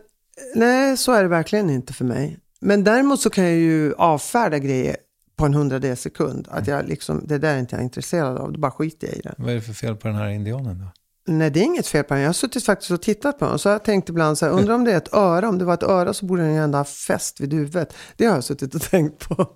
nej, 0.55 0.97
så 0.97 1.11
är 1.11 1.23
det 1.23 1.29
verkligen 1.29 1.69
inte 1.69 1.93
för 1.93 2.05
mig. 2.05 2.37
Men 2.59 2.83
däremot 2.83 3.21
så 3.21 3.29
kan 3.29 3.43
jag 3.43 3.53
ju 3.53 3.93
avfärda 3.93 4.59
grejer 4.59 4.95
på 5.41 5.45
en 5.45 5.53
hundradels 5.53 6.01
sekund. 6.01 6.48
Att 6.51 6.67
jag 6.67 6.88
liksom, 6.88 7.21
det 7.27 7.38
där 7.38 7.55
är 7.55 7.60
inte 7.60 7.75
jag 7.75 7.83
intresserad 7.83 8.38
av, 8.38 8.51
då 8.51 8.60
bara 8.60 8.71
skiter 8.71 9.07
jag 9.07 9.17
i 9.17 9.21
det. 9.21 9.33
Vad 9.38 9.50
är 9.50 9.55
det 9.55 9.62
för 9.62 9.74
fel 9.74 9.95
på 9.95 10.07
den 10.07 10.17
här 10.17 10.29
indianen 10.29 10.79
då? 10.79 10.86
Nej, 11.33 11.50
det 11.50 11.60
är 11.60 11.63
inget 11.63 11.88
fel 11.88 12.03
på 12.03 12.13
den. 12.13 12.21
Jag 12.21 12.29
har 12.29 12.33
suttit 12.33 12.65
faktiskt 12.65 12.91
och 12.91 13.01
tittat 13.01 13.39
på 13.39 13.45
den. 13.45 13.60
Så 13.60 13.69
har 13.69 13.74
jag 13.74 13.83
tänkt 13.83 14.10
ibland 14.10 14.38
så 14.38 14.45
här, 14.45 14.53
undrar 14.53 14.75
om 14.75 14.83
det 14.83 14.93
är 14.93 14.98
ett 14.98 15.13
öra. 15.13 15.50
Om 15.50 15.57
det 15.57 15.65
var 15.65 15.74
ett 15.74 15.83
öra 15.83 16.13
så 16.13 16.25
borde 16.25 16.41
den 16.41 16.53
ju 16.53 16.60
ändå 16.60 16.77
ha 16.77 16.86
fäst 16.86 17.41
vid 17.41 17.53
huvudet. 17.53 17.93
Det 18.15 18.25
har 18.25 18.36
jag 18.36 18.43
suttit 18.43 18.75
och 18.75 18.81
tänkt 18.91 19.29
på. 19.29 19.48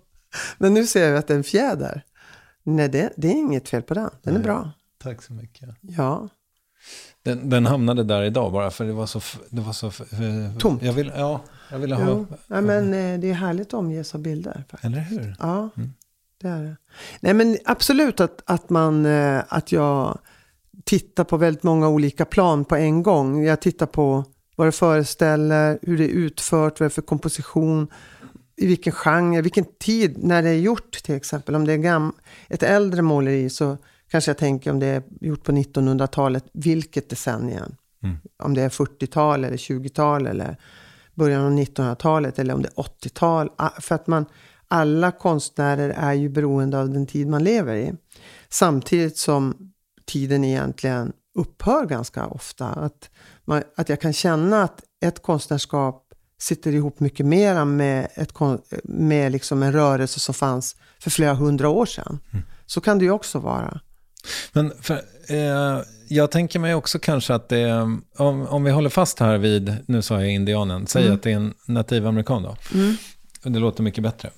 Men 0.58 0.74
nu 0.74 0.88
ser 0.88 1.10
jag 1.10 1.18
att 1.18 1.28
det 1.28 1.34
är 1.34 1.38
en 1.38 1.44
fjäder. 1.44 2.02
Nej, 2.64 2.90
det, 2.90 3.14
det 3.18 3.28
är 3.28 3.32
inget 3.32 3.70
fel 3.70 3.82
på 3.82 3.94
den. 3.94 4.10
Den 4.24 4.36
är 4.36 4.40
bra. 4.40 4.72
Tack 5.04 5.22
så 5.22 5.34
mycket. 5.34 5.70
Ja. 5.82 6.30
Den, 7.24 7.50
den 7.50 7.66
hamnade 7.66 8.04
där 8.04 8.24
idag 8.24 8.52
bara 8.52 8.72
för 8.72 8.86
det 8.86 8.94
var 8.94 9.06
så... 9.06 9.22
Det 9.50 9.62
var 9.62 9.74
så 9.74 9.88
eh, 9.88 10.58
Tomt. 10.60 10.84
Jag 10.84 10.94
vill, 10.94 11.12
ja, 11.16 11.42
jag 11.72 11.80
ville 11.80 11.96
ha... 11.96 12.10
Jo. 12.10 12.28
Ja, 12.48 12.62
men 12.62 12.94
eh, 12.94 13.20
det 13.20 13.30
är 13.30 13.34
härligt 13.34 13.68
att 13.68 13.74
omges 13.74 14.16
av 14.16 14.22
bilder. 14.22 14.64
Faktiskt. 14.70 14.84
Eller 14.84 15.00
hur? 15.00 15.36
Ja, 15.40 15.70
det 16.42 16.48
är 16.48 16.64
det. 16.64 16.76
Nej, 17.20 17.34
men 17.34 17.58
absolut 17.66 18.20
att, 18.20 18.42
att, 18.46 18.70
man, 18.70 19.06
eh, 19.06 19.42
att 19.48 19.72
jag 19.72 20.20
tittar 20.84 21.24
på 21.24 21.38
väldigt 21.38 21.64
många 21.64 21.90
olika 21.90 22.26
plan 22.26 22.66
på 22.66 22.76
en 22.76 23.04
gång. 23.04 23.44
Jag 23.44 23.62
tittar 23.62 23.86
på 23.86 24.26
vad 24.56 24.68
det 24.68 24.72
föreställer, 24.72 25.80
hur 25.82 25.98
det 25.98 26.04
är 26.04 26.10
utfört, 26.10 26.80
vad 26.80 26.86
det 26.86 26.92
är 26.92 26.94
för 26.94 27.02
komposition, 27.02 27.88
i 28.58 28.68
vilken 28.68 28.94
genre, 28.94 29.42
vilken 29.42 29.66
tid, 29.80 30.24
när 30.24 30.44
det 30.44 30.50
är 30.50 30.60
gjort 30.60 30.92
till 31.04 31.16
exempel. 31.16 31.56
Om 31.56 31.66
det 31.66 31.74
är 31.74 31.78
gam- 31.78 32.14
ett 32.50 32.64
äldre 32.64 33.02
måleri 33.02 33.50
så 33.50 33.78
kanske 34.10 34.30
jag 34.32 34.38
tänker 34.38 34.72
om 34.72 34.80
det 34.80 34.86
är 34.88 35.04
gjort 35.22 35.44
på 35.44 35.52
1900-talet, 35.52 36.46
vilket 36.54 37.10
decennium? 37.10 37.76
Mm. 38.04 38.18
Om 38.44 38.54
det 38.54 38.62
är 38.62 38.70
40-tal 38.70 39.44
eller 39.44 39.58
20-tal 39.58 40.28
eller 40.28 40.58
början 41.16 41.46
av 41.46 41.52
1900-talet 41.52 42.40
eller 42.40 42.54
om 42.54 42.62
det 42.62 42.70
är 42.78 42.84
80-tal. 42.84 43.50
Ah, 43.56 43.70
För 43.70 43.96
att 43.96 44.08
man, 44.08 44.26
alla 44.68 45.12
konstnärer 45.12 45.90
är 45.90 46.14
ju 46.14 46.30
beroende 46.30 46.80
av 46.80 46.90
den 46.90 47.08
tid 47.08 47.28
man 47.28 47.44
lever 47.44 47.76
i. 47.76 47.94
Samtidigt 48.50 49.18
som 49.18 49.74
tiden 50.06 50.44
egentligen 50.44 51.14
upphör 51.36 51.86
ganska 51.86 52.26
ofta. 52.26 52.68
Att, 52.68 53.10
man, 53.46 53.64
att 53.76 53.90
jag 53.90 54.02
kan 54.02 54.14
känna 54.14 54.64
att 54.64 54.84
ett 55.06 55.22
konstnärskap 55.22 56.02
sitter 56.38 56.72
ihop 56.72 57.00
mycket 57.00 57.26
mera 57.26 57.66
med, 57.66 58.08
ett, 58.16 58.34
med 58.84 59.32
liksom 59.32 59.64
en 59.64 59.72
rörelse 59.72 60.20
som 60.20 60.34
fanns 60.34 60.76
för 61.00 61.10
flera 61.10 61.34
hundra 61.34 61.70
år 61.70 61.86
sedan. 61.86 62.20
Så 62.66 62.82
kan 62.82 63.00
det 63.00 63.06
ju 63.06 63.12
också 63.12 63.40
vara. 63.40 63.80
Men 64.54 64.74
för, 64.82 65.02
eh, 65.30 65.82
jag 66.10 66.32
tänker 66.32 66.60
mig 66.60 66.76
också 66.76 67.00
kanske 67.00 67.34
att 67.34 67.50
det, 67.50 67.74
om, 68.18 68.48
om 68.48 68.64
vi 68.64 68.72
håller 68.72 68.90
fast 68.90 69.20
här 69.20 69.38
vid, 69.38 69.78
nu 69.88 70.02
sa 70.02 70.22
jag 70.22 70.32
indianen, 70.32 70.88
säg 70.88 71.10
att 71.10 71.24
det 71.24 71.32
är 71.32 71.36
en 71.36 71.54
nativamerikan 71.68 72.44
då. 72.44 72.56
Det 73.44 73.60
låter 73.60 73.84
mycket 73.84 74.04
bättre. 74.04 74.30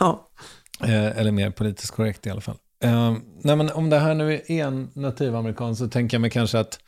Ja. 0.00 0.30
Eh, 0.82 1.18
eller 1.18 1.32
mer 1.32 1.50
politiskt 1.50 1.90
korrekt 1.90 2.26
i 2.26 2.30
alla 2.30 2.40
fall. 2.40 2.56
Eh, 2.84 3.16
nej, 3.42 3.56
men 3.56 3.70
om 3.70 3.90
det 3.90 3.98
här 3.98 4.14
nu 4.14 4.34
är 4.34 4.64
en 4.66 4.90
nativamerikan 4.94 5.76
så 5.76 5.88
tänker 5.88 6.14
jag 6.14 6.20
mig 6.20 6.30
kanske 6.30 6.58
att 6.58 6.78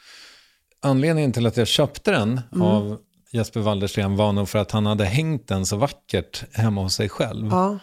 anledningen 0.82 1.32
till 1.32 1.46
att 1.46 1.56
jag 1.56 1.66
köpte 1.66 2.10
den 2.10 2.40
av 2.60 2.98
Jesper 3.32 3.60
Waldersten 3.60 4.16
var 4.16 4.32
nog 4.32 4.48
för 4.48 4.58
att 4.58 4.70
han 4.70 4.86
hade 4.86 5.04
hängt 5.04 5.48
den 5.48 5.66
så 5.66 5.76
vackert 5.76 6.44
hemma 6.52 6.82
hos 6.82 6.94
sig 6.94 7.08
själv. 7.08 7.48
Ja. 7.50 7.78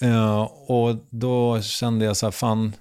Eh, 0.00 0.42
och 0.68 0.96
då 1.10 1.60
kände 1.62 2.04
jag 2.04 2.16
så 2.16 2.26
här, 2.26 2.30
fan, 2.30 2.72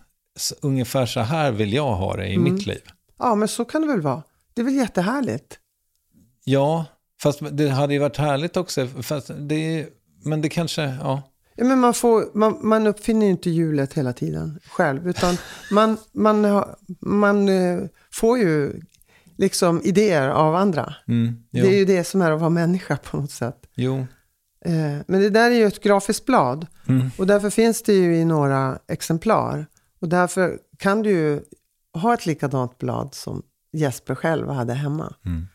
ungefär 0.61 1.05
så 1.05 1.19
här 1.19 1.51
vill 1.51 1.73
jag 1.73 1.95
ha 1.95 2.15
det 2.15 2.27
i 2.27 2.37
mitt 2.37 2.65
liv. 2.65 2.81
ja, 3.19 3.35
men 3.35 3.47
så 3.47 3.65
kan 3.65 3.81
det 3.81 3.87
väl 3.87 4.01
vara. 4.01 4.23
Det 4.53 4.61
är 4.61 4.65
väl 4.65 4.75
jättehärligt. 4.75 5.59
Ja, 6.43 6.85
fast 7.21 7.39
det 7.51 7.69
hade 7.69 7.93
ju 7.93 7.99
varit 7.99 8.17
härligt 8.17 8.57
också. 8.57 8.87
Fast 9.01 9.31
det, 9.39 9.87
men 10.25 10.41
det 10.41 10.49
kanske, 10.49 10.81
ja. 10.81 11.21
Ja, 11.55 11.65
men 11.65 11.79
man, 11.79 11.93
får, 11.93 12.25
man, 12.33 12.59
man 12.61 12.87
uppfinner 12.87 13.25
ju 13.25 13.31
inte 13.31 13.49
hjulet 13.49 13.93
hela 13.93 14.13
tiden 14.13 14.59
själv. 14.69 15.07
Utan 15.09 15.37
man, 15.71 15.97
man, 16.11 16.63
man 16.99 17.49
eh, 17.49 17.79
får 18.13 18.37
ju 18.39 18.81
liksom 19.37 19.81
idéer 19.83 20.29
av 20.29 20.55
andra. 20.55 20.95
Mm, 21.07 21.35
Det 21.51 21.59
är 21.59 21.77
ju 21.77 21.85
det 21.85 22.03
som 22.03 22.21
är 22.21 22.31
att 22.31 22.39
vara 22.39 22.49
människa 22.49 22.97
på 22.97 23.17
något 23.17 23.31
sätt. 23.31 23.57
jo. 23.75 23.97
Eh, 24.65 24.97
Men 25.07 25.21
det 25.21 25.29
där 25.29 25.51
är 25.51 25.55
ju 25.55 25.65
ett 25.65 25.83
grafiskt 25.83 26.25
blad. 26.25 26.67
Mm. 26.87 27.11
Och 27.17 27.27
därför 27.27 27.49
finns 27.49 27.83
det 27.83 27.93
ju 27.93 28.15
i 28.15 28.25
några 28.25 28.79
exemplar. 28.87 29.65
Och 29.99 30.09
därför 30.09 30.59
kan 30.77 31.01
du 31.03 31.09
ju 31.09 31.41
ha 31.93 32.13
ett 32.13 32.25
likadant 32.25 32.77
blad 32.77 33.13
som 33.13 33.43
Jesper 33.73 34.15
själv 34.15 34.49
hade 34.49 34.73
hemma. 34.73 35.13
Mm. 35.25 35.47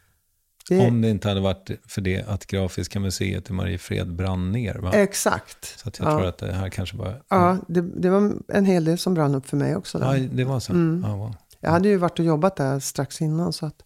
Det, 0.68 0.86
Om 0.88 1.00
det 1.00 1.10
inte 1.10 1.28
hade 1.28 1.40
varit 1.40 1.70
för 1.88 2.00
det 2.00 2.28
att 2.28 2.46
Grafiska 2.46 3.00
museet 3.00 3.50
i 3.50 3.52
Mariefred 3.52 4.14
brann 4.14 4.52
ner. 4.52 4.74
Va? 4.74 4.92
Exakt. 4.92 5.78
Så 5.78 5.90
jag 5.98 6.06
ja. 6.12 6.18
tror 6.18 6.28
att 6.28 6.38
det 6.38 6.52
här 6.52 6.68
kanske 6.68 6.96
var... 6.96 7.22
Ja, 7.28 7.58
det, 7.68 7.80
det 7.80 8.10
var 8.10 8.32
en 8.48 8.64
hel 8.66 8.84
del 8.84 8.98
som 8.98 9.14
brann 9.14 9.34
upp 9.34 9.46
för 9.46 9.56
mig 9.56 9.76
också. 9.76 9.98
Där. 9.98 10.16
Ja, 10.16 10.28
det 10.32 10.44
var 10.44 10.60
så. 10.60 10.72
Mm. 10.72 11.04
Ja, 11.08 11.16
wow. 11.16 11.34
Jag 11.60 11.70
hade 11.70 11.88
ju 11.88 11.96
varit 11.96 12.18
och 12.18 12.24
jobbat 12.24 12.56
där 12.56 12.80
strax 12.80 13.20
innan 13.22 13.52
så 13.52 13.66
att 13.66 13.82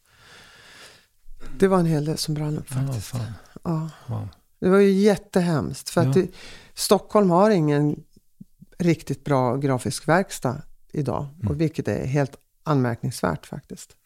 det 1.58 1.68
var 1.68 1.78
en 1.78 1.86
hel 1.86 2.04
del 2.04 2.18
som 2.18 2.34
brann 2.34 2.58
upp 2.58 2.66
Ja, 2.70 2.86
faktiskt. 2.86 3.06
fan. 3.06 3.32
Ja, 3.64 3.90
Wow. 4.06 4.28
det 4.60 4.68
var 4.68 4.78
ju 4.78 4.90
jättehemskt 4.90 5.88
för 5.90 6.00
att 6.00 6.16
Ja. 6.16 6.22
det, 6.22 6.28
Stockholm 6.74 7.30
har 7.30 7.50
ingen 7.50 8.04
riktigt 8.78 9.24
bra 9.24 9.56
grafisk 9.56 10.08
verkstad 10.08 10.62
idag. 10.92 11.26
Mm. 11.34 11.48
Och 11.48 11.60
vilket 11.60 11.88
är 11.88 12.06
helt 12.06 12.36
anmärkningsvärt 12.62 13.46
faktiskt. 13.46 13.96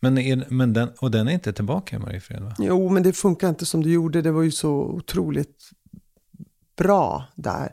Men, 0.00 0.18
är, 0.18 0.46
men 0.48 0.72
den, 0.72 0.88
och 1.00 1.10
den 1.10 1.28
är 1.28 1.32
inte 1.32 1.52
tillbaka 1.52 1.96
i 1.96 1.98
Mariefred 1.98 2.42
va? 2.42 2.54
Jo, 2.58 2.88
men 2.88 3.02
det 3.02 3.12
funkar 3.12 3.48
inte 3.48 3.66
som 3.66 3.82
det 3.82 3.90
gjorde. 3.90 4.22
Det 4.22 4.30
var 4.30 4.42
ju 4.42 4.50
så 4.50 4.72
otroligt 4.72 5.70
bra 6.76 7.24
där. 7.34 7.72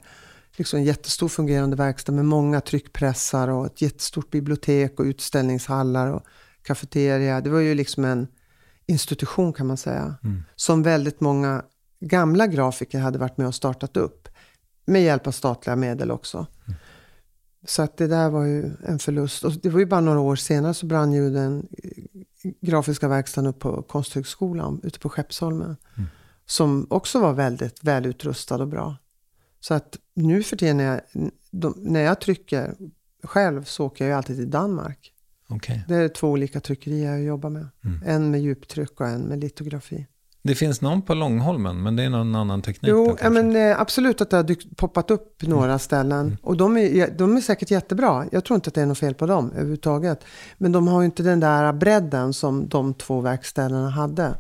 Liksom 0.56 0.80
en 0.80 0.86
jättestor 0.86 1.28
fungerande 1.28 1.76
verkstad 1.76 2.12
med 2.12 2.26
många 2.26 2.62
tryckpressar 2.62 3.48
och 3.48 3.66
ett 3.66 3.82
jättestort 3.82 4.30
bibliotek 4.30 5.00
och 5.00 5.06
utställningshallar 5.06 6.08
och 6.08 6.26
kafeteria. 6.64 7.42
Det 7.42 7.50
var 7.50 7.60
ju 7.60 7.76
liksom 7.76 8.06
en 8.06 8.28
institution 8.86 9.54
kan 9.54 9.68
man 9.68 9.78
säga. 9.78 10.16
Som 10.56 10.84
väldigt 10.84 11.22
många 11.22 11.66
gamla 12.00 12.48
grafiker 12.48 13.00
hade 13.00 13.20
varit 13.20 13.38
med 13.38 13.48
och 13.48 13.56
startat 13.56 13.98
upp. 13.98 14.21
Med 14.86 15.04
hjälp 15.04 15.28
av 15.28 15.32
statliga 15.32 15.76
medel 15.76 16.12
också. 16.12 16.48
Så 17.66 17.82
att 17.82 17.98
det 17.98 18.08
där 18.08 18.30
var 18.30 18.46
ju 18.46 18.72
en 18.86 19.00
förlust. 19.00 19.44
Och 19.44 19.52
det 19.52 19.70
var 19.70 19.80
ju 19.80 19.86
bara 19.86 20.02
några 20.02 20.20
år 20.20 20.36
senare 20.36 20.74
så 20.74 20.86
brann 20.86 21.14
ju 21.14 21.30
den 21.30 21.68
grafiska 22.62 23.08
verkstaden 23.08 23.50
upp 23.50 23.60
på 23.60 23.82
Konsthögskolan 23.82 24.82
ute 24.84 25.00
på 25.00 25.10
Skeppsholmen. 25.10 25.78
Som 26.46 26.88
också 26.90 27.20
var 27.20 27.34
väldigt 27.34 27.84
välutrustad 27.84 28.56
och 28.56 28.68
bra. 28.68 28.96
Så 29.60 29.74
att 29.74 29.98
nu 30.14 30.44
för 30.44 30.58
tiden 30.58 30.78
när 30.78 30.84
jag, 30.84 31.02
de, 31.52 31.74
när 31.78 32.02
jag 32.02 32.22
trycker 32.22 32.76
själv 33.24 33.64
så 33.64 33.86
åker 33.86 34.06
jag 34.06 34.10
ju 34.10 34.18
alltid 34.18 34.36
till 34.36 34.50
Danmark. 34.50 35.14
Okej. 35.48 35.84
Det 35.88 35.96
är 35.96 36.10
två 36.10 36.30
olika 36.30 36.60
tryckerier 36.60 37.12
jag 37.12 37.24
jobbar 37.24 37.50
med. 37.50 37.68
En 38.06 38.32
med 38.32 38.42
djuptryck 38.42 39.02
och 39.02 39.08
en 39.08 39.22
med 39.22 39.40
litografi. 39.40 40.08
Det 40.44 40.56
finns 40.56 40.82
någon 40.82 41.02
på 41.02 41.14
Långholmen, 41.14 41.84
men 41.84 41.96
det 41.96 42.04
är 42.04 42.10
någon 42.10 42.36
annan 42.36 42.62
teknik 42.62 42.90
Jo, 42.92 43.18
ja, 43.22 43.30
men, 43.30 43.56
eh, 43.56 43.80
absolut 43.82 44.22
att 44.22 44.30
det 44.30 44.36
har 44.36 44.44
dykt, 44.44 44.78
poppat 44.78 45.12
upp 45.12 45.42
några 45.42 45.80
ställen. 45.80 46.38
Och 46.42 46.58
de 46.58 46.78
är, 46.78 47.18
de 47.18 47.38
är 47.38 47.42
säkert 47.42 47.72
jättebra. 47.72 48.26
Jag 48.32 48.46
tror 48.46 48.56
inte 48.56 48.68
att 48.68 48.74
det 48.74 48.82
är 48.82 48.86
något 48.86 48.98
fel 49.00 49.14
på 49.14 49.26
dem 49.26 49.52
överhuvudtaget. 49.52 50.24
Men 50.58 50.72
de 50.72 50.88
har 50.88 51.02
ju 51.02 51.06
inte 51.06 51.24
den 51.24 51.40
där 51.40 51.74
bredden 51.74 52.34
som 52.34 52.70
de 52.70 52.94
två 52.94 53.22
verkstäderna 53.22 53.90
hade. 53.90 54.36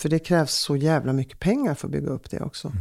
För 0.00 0.08
det 0.08 0.18
krävs 0.18 0.52
så 0.54 0.76
jävla 0.76 1.12
mycket 1.12 1.40
pengar 1.40 1.74
för 1.74 1.86
att 1.86 1.92
bygga 1.92 2.10
upp 2.10 2.30
det 2.30 2.40
också. 2.40 2.72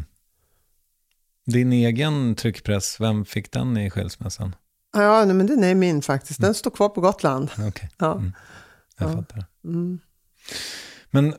Din 1.46 1.74
egen 1.74 2.36
tryckpress, 2.36 2.98
vem 3.00 3.26
fick 3.26 3.52
den 3.52 3.78
i 3.78 3.90
skilsmässan? 3.90 4.56
Ja, 4.94 5.26
nej, 5.26 5.36
men 5.36 5.48
den 5.48 5.64
är 5.64 5.76
min 5.76 6.02
faktiskt. 6.02 6.42
Den 6.42 6.54
står 6.54 6.72
kvar 6.72 6.90
på 6.90 7.02
Gotland. 7.02 7.50
Okej, 7.68 7.90
Ja. 7.98 8.12
Mm. 8.14 8.32
jag 9.00 9.10
Ja. 9.10 9.14
fattar. 9.16 9.46
Mm. 9.66 10.00
Men 11.12 11.34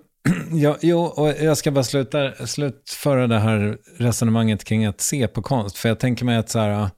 ja, 0.53 0.77
jo, 0.81 1.01
och 1.01 1.29
jag 1.29 1.57
ska 1.57 1.71
bara 1.71 1.85
sluta, 1.85 2.47
slutföra 2.47 3.27
det 3.27 3.39
här 3.39 3.79
resonemanget 3.99 4.65
kring 4.65 4.85
att 4.85 5.01
se 5.01 5.29
på 5.29 5.43
konst. 5.43 5.77
För 5.77 5.89
jag 5.89 5.99
tänker 5.99 6.25
mig 6.25 6.37
att 6.37 6.51
så 6.51 6.59
här, 6.59 6.91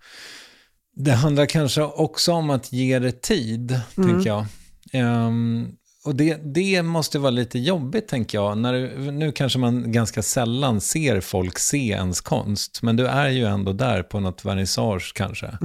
det 0.96 1.12
handlar 1.12 1.46
kanske 1.46 1.82
också 1.82 2.32
om 2.32 2.50
att 2.50 2.72
ge 2.72 2.98
det 2.98 3.22
tid, 3.22 3.80
tänker 3.94 4.26
jag. 4.26 4.46
Ehm, 4.92 5.68
och 6.04 6.14
det, 6.14 6.54
det 6.54 6.82
måste 6.82 7.18
vara 7.18 7.30
lite 7.30 7.58
jobbigt, 7.58 8.08
tänker 8.08 8.38
jag. 8.38 8.58
När 8.58 8.72
du, 8.72 9.10
nu 9.10 9.32
kanske 9.32 9.58
man 9.58 9.92
ganska 9.92 10.22
sällan 10.22 10.80
ser 10.80 11.20
folk 11.20 11.58
se 11.58 11.88
ens 11.88 12.20
konst, 12.20 12.82
men 12.82 12.96
du 12.96 13.06
är 13.06 13.28
ju 13.28 13.44
ändå 13.44 13.72
där 13.72 14.02
på 14.02 14.20
något 14.20 14.44
vernissage 14.44 15.12
kanske. 15.14 15.58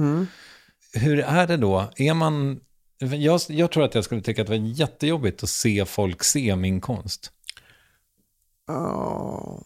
Hur 0.92 1.18
är 1.18 1.46
det 1.46 1.56
då? 1.56 1.90
Är 1.96 2.14
man... 2.14 2.60
Jag, 2.98 3.40
jag 3.48 3.72
tror 3.72 3.84
att 3.84 3.94
jag 3.94 4.04
skulle 4.04 4.20
tycka 4.20 4.42
att 4.42 4.48
det 4.48 4.58
var 4.58 4.66
jättejobbigt 4.66 5.42
att 5.42 5.48
se 5.48 5.84
folk 5.84 6.24
se 6.24 6.56
min 6.56 6.80
konst. 6.80 7.32
Ja. 8.68 9.62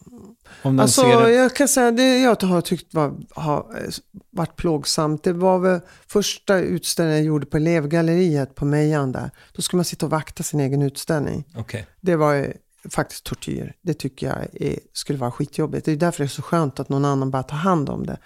Om 0.62 0.80
Alltså, 0.80 1.06
jag 1.06 1.56
kan 1.56 1.68
säga 1.68 1.90
det 1.90 2.18
jag 2.18 2.42
har 2.42 2.60
tyckt 2.60 2.94
var, 2.94 3.14
har 3.30 3.58
eh, 3.58 3.90
varit 4.30 4.56
plågsamt. 4.56 5.24
Det 5.24 5.32
var 5.32 5.58
väl 5.58 5.80
första 6.06 6.58
utställningen 6.58 7.18
jag 7.18 7.26
gjorde 7.26 7.46
på 7.46 7.56
elevgalleriet 7.56 8.54
på 8.54 8.64
Mejan 8.64 9.12
där. 9.12 9.30
Då 9.52 9.62
skulle 9.62 9.78
man 9.78 9.84
sitta 9.84 10.06
och 10.06 10.12
vakta 10.12 10.42
sin 10.42 10.60
egen 10.60 10.82
utställning. 10.82 11.44
Okej. 11.56 11.86
Det 12.00 12.16
var 12.16 12.32
ju 12.32 12.52
faktiskt 12.90 13.24
tortyr. 13.24 13.74
Det 13.82 13.94
tycker 13.94 14.26
jag 14.26 14.62
är, 14.62 14.78
skulle 14.92 15.18
vara 15.18 15.30
skitjobbigt. 15.30 15.84
Det 15.84 15.92
är 15.92 15.96
därför 15.96 16.18
det 16.18 16.26
är 16.26 16.28
så 16.28 16.42
skönt 16.42 16.80
att 16.80 16.88
någon 16.88 17.04
annan 17.04 17.30
bara 17.30 17.42
tar 17.42 17.56
hand 17.56 17.90
om 17.90 18.06
det. 18.06 18.18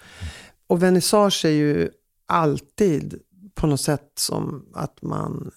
Och 0.67 0.83
vernissage 0.83 1.45
är 1.45 1.49
ju 1.49 1.89
alltid 2.25 3.21
på 3.55 3.67
något 3.67 3.81
sätt 3.81 4.11
som 4.15 4.65
att 4.73 5.01
man 5.01 5.51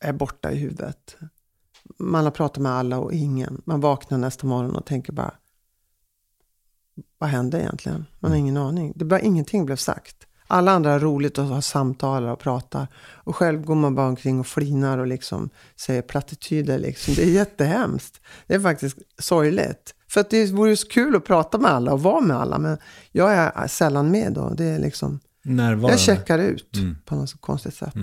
är 0.00 0.12
borta 0.12 0.52
i 0.52 0.56
huvudet. 0.56 1.16
Man 2.02 2.24
har 2.24 2.30
pratat 2.30 2.62
med 2.62 2.72
alla 2.72 2.98
och 2.98 3.12
ingen. 3.12 3.62
Man 3.64 3.80
vaknar 3.80 4.18
nästa 4.18 4.46
morgon 4.46 4.76
och 4.76 4.86
tänker 4.86 5.12
bara 5.12 5.34
vad 7.18 7.30
hände 7.30 7.60
egentligen? 7.60 8.06
Man 8.18 8.30
har 8.30 8.38
ingen 8.38 8.56
aning. 8.56 8.92
Det 8.96 9.04
bara, 9.04 9.20
ingenting 9.20 9.66
blev 9.66 9.76
sagt. 9.76 10.16
Alla 10.46 10.72
andra 10.72 10.90
har 10.92 10.98
roligt 11.00 11.38
och 11.38 11.44
har 11.44 11.60
samtal 11.60 12.24
och 12.28 12.38
pratar. 12.38 12.86
Och 12.98 13.36
själv 13.36 13.64
går 13.64 13.74
man 13.74 13.94
bara 13.94 14.06
omkring 14.06 14.40
och 14.40 14.46
flinar 14.46 14.98
och 14.98 15.06
liksom 15.06 15.50
säger 15.76 16.02
plattityder. 16.02 16.78
Liksom. 16.78 17.14
Det 17.14 17.22
är 17.22 17.30
jättehemskt. 17.30 18.20
Det 18.46 18.54
är 18.54 18.60
faktiskt 18.60 18.98
sorgligt. 19.18 19.94
För 20.08 20.20
att 20.20 20.30
det 20.30 20.52
vore 20.52 20.70
ju 20.70 20.76
så 20.76 20.88
kul 20.88 21.16
att 21.16 21.24
prata 21.24 21.58
med 21.58 21.70
alla 21.70 21.92
och 21.92 22.02
vara 22.02 22.20
med 22.20 22.36
alla. 22.36 22.58
Men 22.58 22.78
jag 23.12 23.32
är 23.32 23.66
sällan 23.66 24.10
med 24.10 24.32
då. 24.32 24.50
Det 24.50 24.64
är 24.64 24.78
liksom, 24.78 25.20
Närvarande. 25.44 25.90
jag 25.90 26.00
checkar 26.00 26.38
ut 26.38 26.76
Mm. 26.76 26.96
på 27.04 27.14
något 27.14 27.30
så 27.30 27.38
konstigt 27.38 27.74
sätt. 27.74 27.94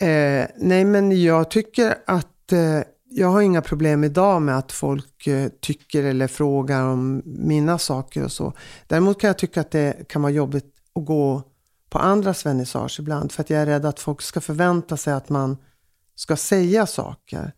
Eh, 0.00 0.46
nej, 0.58 0.84
men 0.84 1.22
jag 1.22 1.50
tycker 1.50 1.94
att 2.06 2.52
eh, 2.52 2.80
jag 3.08 3.28
har 3.28 3.42
inga 3.42 3.62
problem 3.62 4.04
idag 4.04 4.42
med 4.42 4.58
att 4.58 4.72
folk 4.72 5.26
eh, 5.26 5.48
tycker 5.60 6.04
eller 6.04 6.26
frågar 6.26 6.82
om 6.82 7.22
mina 7.24 7.78
saker 7.78 8.24
och 8.24 8.32
så. 8.32 8.52
Däremot 8.86 9.20
kan 9.20 9.28
jag 9.28 9.38
tycka 9.38 9.60
att 9.60 9.70
det 9.70 10.08
kan 10.08 10.22
vara 10.22 10.32
jobbigt 10.32 10.74
att 10.94 11.04
gå 11.04 11.42
på 11.90 11.98
andras 11.98 12.46
vernissage 12.46 13.00
ibland. 13.00 13.32
För 13.32 13.42
att 13.42 13.50
jag 13.50 13.62
är 13.62 13.66
rädd 13.66 13.86
att 13.86 14.00
folk 14.00 14.22
ska 14.22 14.40
förvänta 14.40 14.96
sig 14.96 15.12
att 15.12 15.28
man 15.28 15.56
ska 16.14 16.36
säga 16.36 16.86
saker. 16.86 17.52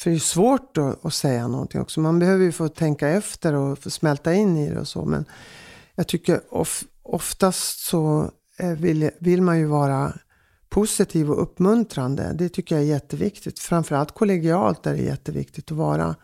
För 0.00 0.10
det 0.10 0.16
är 0.16 0.20
svårt 0.20 0.76
att, 0.76 1.04
att 1.04 1.14
säga 1.14 1.48
någonting 1.48 1.80
också. 1.80 2.00
Man 2.00 2.18
behöver 2.18 2.44
ju 2.44 2.52
få 2.52 2.68
tänka 2.68 3.08
efter 3.08 3.52
och 3.52 3.78
få 3.78 3.90
smälta 3.90 4.34
in 4.34 4.56
i 4.56 4.70
det 4.70 4.80
och 4.80 4.88
så. 4.88 5.04
Men 5.04 5.24
jag 5.94 6.06
tycker 6.06 6.40
of, 6.50 6.84
oftast 7.02 7.86
så 7.86 8.30
eh, 8.58 8.70
vill, 8.70 9.10
vill 9.18 9.42
man 9.42 9.58
ju 9.58 9.66
vara 9.66 10.12
positiv 10.76 11.30
och 11.30 11.42
uppmuntrande. 11.42 12.32
Det 12.34 12.48
tycker 12.48 12.74
jag 12.74 12.84
är 12.84 12.88
jätteviktigt. 12.88 13.58
Framförallt 13.58 14.14
kollegialt 14.14 14.86
är 14.86 14.92
det 14.96 15.02
jätteviktigt 15.02 15.72
att 15.72 15.76
vara, 15.76 16.14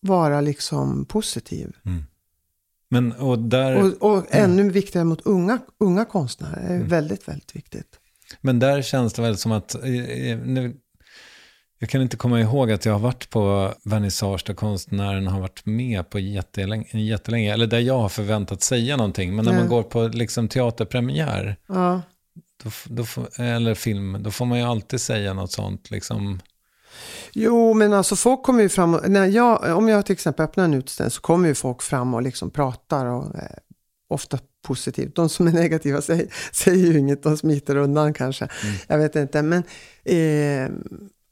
vara 0.00 0.40
liksom 0.40 1.04
positiv. 1.04 1.76
Mm. 1.84 2.04
Men, 2.88 3.12
och 3.12 3.38
där, 3.38 3.94
och, 4.02 4.14
och 4.14 4.26
ännu 4.30 4.70
viktigare 4.70 5.04
mot 5.04 5.20
unga, 5.20 5.58
unga 5.78 6.04
konstnärer. 6.04 6.62
Är 6.62 6.74
mm. 6.76 6.88
väldigt, 6.88 7.28
väldigt 7.28 7.56
viktigt. 7.56 7.98
Men 8.40 8.58
där 8.58 8.82
känns 8.82 9.12
det 9.12 9.22
väl 9.22 9.36
som 9.36 9.52
att, 9.52 9.74
eh, 9.74 10.04
eh, 10.04 10.38
nu, 10.38 10.76
jag 11.78 11.90
kan 11.90 12.02
inte 12.02 12.16
komma 12.16 12.40
ihåg 12.40 12.72
att 12.72 12.84
jag 12.84 12.92
har 12.92 13.00
varit 13.00 13.30
på 13.30 13.74
vernissage 13.84 14.44
där 14.46 14.54
konstnären 14.54 15.26
har 15.26 15.40
varit 15.40 15.66
med 15.66 16.10
på 16.10 16.18
jättelänge, 16.18 16.86
jättelänge 16.92 17.52
eller 17.52 17.66
där 17.66 17.80
jag 17.80 17.98
har 17.98 18.08
förväntat 18.08 18.62
säga 18.62 18.96
någonting. 18.96 19.36
Men 19.36 19.44
när 19.44 19.52
man 19.52 19.68
går 19.68 19.82
på 19.82 20.08
liksom 20.08 20.48
teaterpremiär, 20.48 21.56
ja. 21.66 22.02
Då, 22.62 22.70
då, 22.84 23.04
eller 23.38 23.74
film, 23.74 24.22
då 24.22 24.30
får 24.30 24.44
man 24.44 24.58
ju 24.58 24.64
alltid 24.64 25.00
säga 25.00 25.34
något 25.34 25.52
sånt. 25.52 25.90
Liksom. 25.90 26.40
Jo, 27.32 27.74
men 27.74 27.92
alltså 27.92 28.16
folk 28.16 28.42
kommer 28.42 28.62
ju 28.62 28.68
fram, 28.68 29.00
när 29.06 29.26
jag, 29.26 29.76
om 29.76 29.88
jag 29.88 30.06
till 30.06 30.12
exempel 30.12 30.44
öppnar 30.44 30.64
en 30.64 30.74
utställning 30.74 31.10
så 31.10 31.20
kommer 31.20 31.48
ju 31.48 31.54
folk 31.54 31.82
fram 31.82 32.14
och 32.14 32.22
liksom 32.22 32.50
pratar 32.50 33.06
och 33.06 33.36
eh, 33.36 33.42
ofta 34.08 34.38
positivt. 34.66 35.16
De 35.16 35.28
som 35.28 35.46
är 35.46 35.52
negativa 35.52 36.02
säger, 36.02 36.26
säger 36.52 36.92
ju 36.92 36.98
inget, 36.98 37.22
de 37.22 37.36
smiter 37.36 37.76
undan 37.76 38.14
kanske. 38.14 38.44
Mm. 38.44 38.74
Jag 38.86 38.98
vet 38.98 39.16
inte, 39.16 39.42
men 39.42 39.62
eh, 40.04 40.70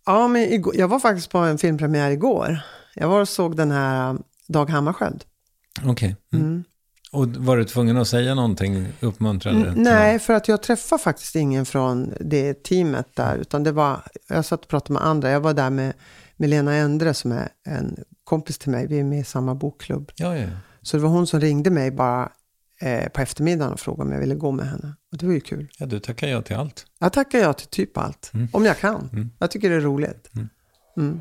Ja, 0.06 0.28
men 0.28 0.42
igår, 0.42 0.76
jag 0.76 0.88
var 0.88 1.00
faktiskt 1.00 1.30
på 1.30 1.38
en 1.38 1.58
filmpremiär 1.58 2.10
igår. 2.10 2.60
Jag 2.94 3.08
var 3.08 3.20
och 3.20 3.28
såg 3.28 3.56
den 3.56 3.70
här 3.70 4.10
um, 4.10 4.22
Dag 4.48 4.70
Hammarskjöld. 4.70 5.24
Okej. 5.78 5.90
Okay. 5.90 6.14
Mm. 6.32 6.46
Mm. 6.46 6.64
Och 7.12 7.28
var 7.28 7.56
du 7.56 7.64
tvungen 7.64 7.96
att 7.96 8.08
säga 8.08 8.34
någonting 8.34 8.86
uppmuntrande? 9.00 9.68
Mm, 9.68 9.82
nej, 9.82 10.18
för 10.18 10.32
att 10.32 10.48
jag 10.48 10.62
träffade 10.62 11.02
faktiskt 11.02 11.36
ingen 11.36 11.66
från 11.66 12.12
det 12.20 12.62
teamet 12.62 13.06
där. 13.14 13.36
Utan 13.36 13.62
det 13.62 13.72
var, 13.72 14.00
jag 14.28 14.44
satt 14.44 14.62
och 14.62 14.68
pratade 14.68 14.92
med 14.92 15.06
andra. 15.06 15.30
Jag 15.30 15.40
var 15.40 15.54
där 15.54 15.70
med, 15.70 15.92
med 16.36 16.50
Lena 16.50 16.74
Endre 16.74 17.14
som 17.14 17.32
är 17.32 17.48
en 17.66 17.96
kompis 18.24 18.58
till 18.58 18.70
mig. 18.70 18.86
Vi 18.86 18.98
är 18.98 19.04
med 19.04 19.20
i 19.20 19.24
samma 19.24 19.54
bokklubb. 19.54 20.12
Ja, 20.16 20.36
ja. 20.36 20.48
Så 20.82 20.96
det 20.96 21.02
var 21.02 21.10
hon 21.10 21.26
som 21.26 21.40
ringde 21.40 21.70
mig 21.70 21.90
bara 21.90 22.32
eh, 22.80 23.08
på 23.08 23.20
eftermiddagen 23.20 23.72
och 23.72 23.80
frågade 23.80 24.02
om 24.02 24.12
jag 24.12 24.20
ville 24.20 24.34
gå 24.34 24.50
med 24.50 24.66
henne. 24.66 24.94
Och 25.12 25.18
det 25.18 25.26
var 25.26 25.32
ju 25.32 25.40
kul. 25.40 25.68
Ja, 25.78 25.86
du 25.86 26.00
tackar 26.00 26.28
ja 26.28 26.42
till 26.42 26.56
allt. 26.56 26.86
Jag 26.98 27.12
tackar 27.12 27.38
ja 27.38 27.52
till 27.52 27.68
typ 27.68 27.98
allt. 27.98 28.30
Mm. 28.34 28.48
Om 28.52 28.64
jag 28.64 28.78
kan. 28.78 29.10
Mm. 29.12 29.30
Jag 29.38 29.50
tycker 29.50 29.70
det 29.70 29.76
är 29.76 29.80
roligt. 29.80 30.30
Mm. 30.96 31.20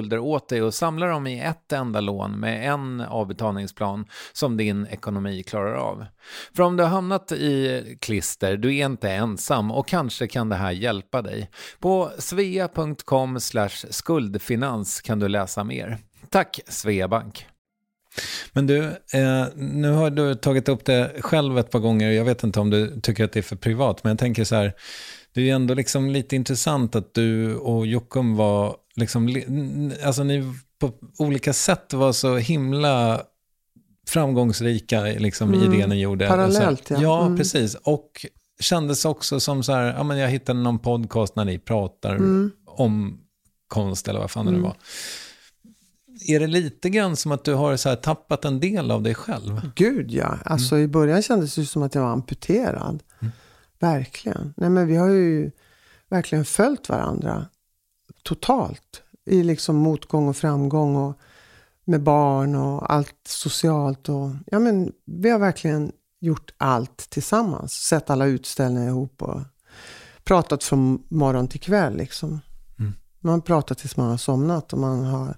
skulder 0.01 0.19
åt 0.19 0.49
dig 0.49 0.61
och 0.61 0.73
samla 0.73 1.05
dem 1.07 1.27
i 1.27 1.39
ett 1.39 1.71
enda 1.71 2.01
lån 2.01 2.39
med 2.39 2.73
en 2.73 3.01
avbetalningsplan 3.01 4.05
som 4.33 4.57
din 4.57 4.87
ekonomi 4.87 5.43
klarar 5.43 5.73
av. 5.73 6.05
För 6.55 6.63
om 6.63 6.77
du 6.77 6.83
har 6.83 6.89
hamnat 6.89 7.31
i 7.31 7.97
klister, 8.01 8.57
du 8.57 8.75
är 8.75 8.85
inte 8.85 9.11
ensam 9.11 9.71
och 9.71 9.87
kanske 9.87 10.27
kan 10.27 10.49
det 10.49 10.55
här 10.55 10.71
hjälpa 10.71 11.21
dig. 11.21 11.49
På 11.79 12.11
svea.com 12.17 13.39
skuldfinans 13.89 15.01
kan 15.01 15.19
du 15.19 15.27
läsa 15.27 15.63
mer. 15.63 15.97
Tack 16.29 16.59
Sveabank! 16.67 17.45
Men 18.53 18.67
du, 18.67 18.83
eh, 18.87 19.45
nu 19.55 19.91
har 19.91 20.09
du 20.09 20.35
tagit 20.35 20.69
upp 20.69 20.85
det 20.85 21.11
själv 21.19 21.57
ett 21.57 21.71
par 21.71 21.79
gånger. 21.79 22.11
Jag 22.11 22.25
vet 22.25 22.43
inte 22.43 22.59
om 22.59 22.69
du 22.69 22.99
tycker 23.01 23.23
att 23.23 23.31
det 23.31 23.39
är 23.39 23.43
för 23.43 23.55
privat, 23.55 24.03
men 24.03 24.11
jag 24.11 24.19
tänker 24.19 24.43
så 24.43 24.55
här. 24.55 24.73
Det 25.33 25.41
är 25.41 25.45
ju 25.45 25.51
ändå 25.51 25.73
liksom 25.73 26.09
lite 26.09 26.35
intressant 26.35 26.95
att 26.95 27.13
du 27.13 27.55
och 27.55 27.87
Jockum 27.87 28.35
var, 28.35 28.75
liksom, 28.95 29.43
alltså 30.03 30.23
ni 30.23 30.53
på 30.79 30.93
olika 31.17 31.53
sätt 31.53 31.93
var 31.93 32.11
så 32.11 32.37
himla 32.37 33.21
framgångsrika 34.07 35.01
liksom, 35.01 35.53
mm. 35.53 35.73
i 35.73 35.77
det 35.77 35.87
ni 35.87 36.01
gjorde. 36.01 36.27
Parallellt, 36.27 36.89
ja. 36.89 37.01
Ja, 37.01 37.25
mm. 37.25 37.37
precis. 37.37 37.75
Och 37.75 38.25
kändes 38.59 39.05
också 39.05 39.39
som 39.39 39.63
så 39.63 39.71
här, 39.73 39.93
ja 39.93 40.03
men 40.03 40.17
jag 40.17 40.29
hittade 40.29 40.59
någon 40.59 40.79
podcast 40.79 41.35
när 41.35 41.45
ni 41.45 41.59
pratar 41.59 42.15
mm. 42.15 42.51
om 42.65 43.19
konst 43.67 44.07
eller 44.07 44.19
vad 44.19 44.31
fan 44.31 44.45
det 44.45 44.51
nu 44.51 44.57
mm. 44.57 44.69
var. 44.69 44.77
Är 46.27 46.39
det 46.39 46.47
lite 46.47 46.89
grann 46.89 47.15
som 47.15 47.31
att 47.31 47.43
du 47.43 47.53
har 47.53 47.77
så 47.77 47.95
tappat 47.95 48.45
en 48.45 48.59
del 48.59 48.91
av 48.91 49.03
dig 49.03 49.15
själv? 49.15 49.61
Gud 49.75 50.11
ja. 50.11 50.37
Alltså 50.45 50.75
mm. 50.75 50.85
i 50.85 50.87
början 50.87 51.21
kändes 51.21 51.55
det 51.55 51.65
som 51.65 51.83
att 51.83 51.95
jag 51.95 52.01
var 52.01 52.09
amputerad. 52.09 53.03
Mm. 53.19 53.31
Verkligen. 53.79 54.53
Nej 54.57 54.69
men 54.69 54.87
vi 54.87 54.95
har 54.95 55.09
ju 55.09 55.51
verkligen 56.09 56.45
följt 56.45 56.89
varandra 56.89 57.45
totalt. 58.23 59.03
I 59.25 59.43
liksom 59.43 59.75
motgång 59.75 60.27
och 60.27 60.37
framgång 60.37 60.95
och 60.95 61.19
med 61.85 62.03
barn 62.03 62.55
och 62.55 62.93
allt 62.93 63.27
socialt. 63.27 64.09
Och, 64.09 64.29
ja 64.45 64.59
men 64.59 64.91
vi 65.05 65.29
har 65.29 65.39
verkligen 65.39 65.91
gjort 66.19 66.53
allt 66.57 66.97
tillsammans. 67.09 67.73
Sett 67.73 68.09
alla 68.09 68.25
utställningar 68.25 68.87
ihop 68.87 69.21
och 69.21 69.41
pratat 70.23 70.63
från 70.63 71.03
morgon 71.09 71.47
till 71.47 71.59
kväll 71.59 71.97
liksom. 71.97 72.39
Mm. 72.79 72.93
Man 73.19 73.33
har 73.33 73.41
pratat 73.41 73.77
tills 73.77 73.97
man 73.97 74.09
har 74.09 74.17
somnat 74.17 74.73
och 74.73 74.79
man 74.79 75.05
har 75.05 75.37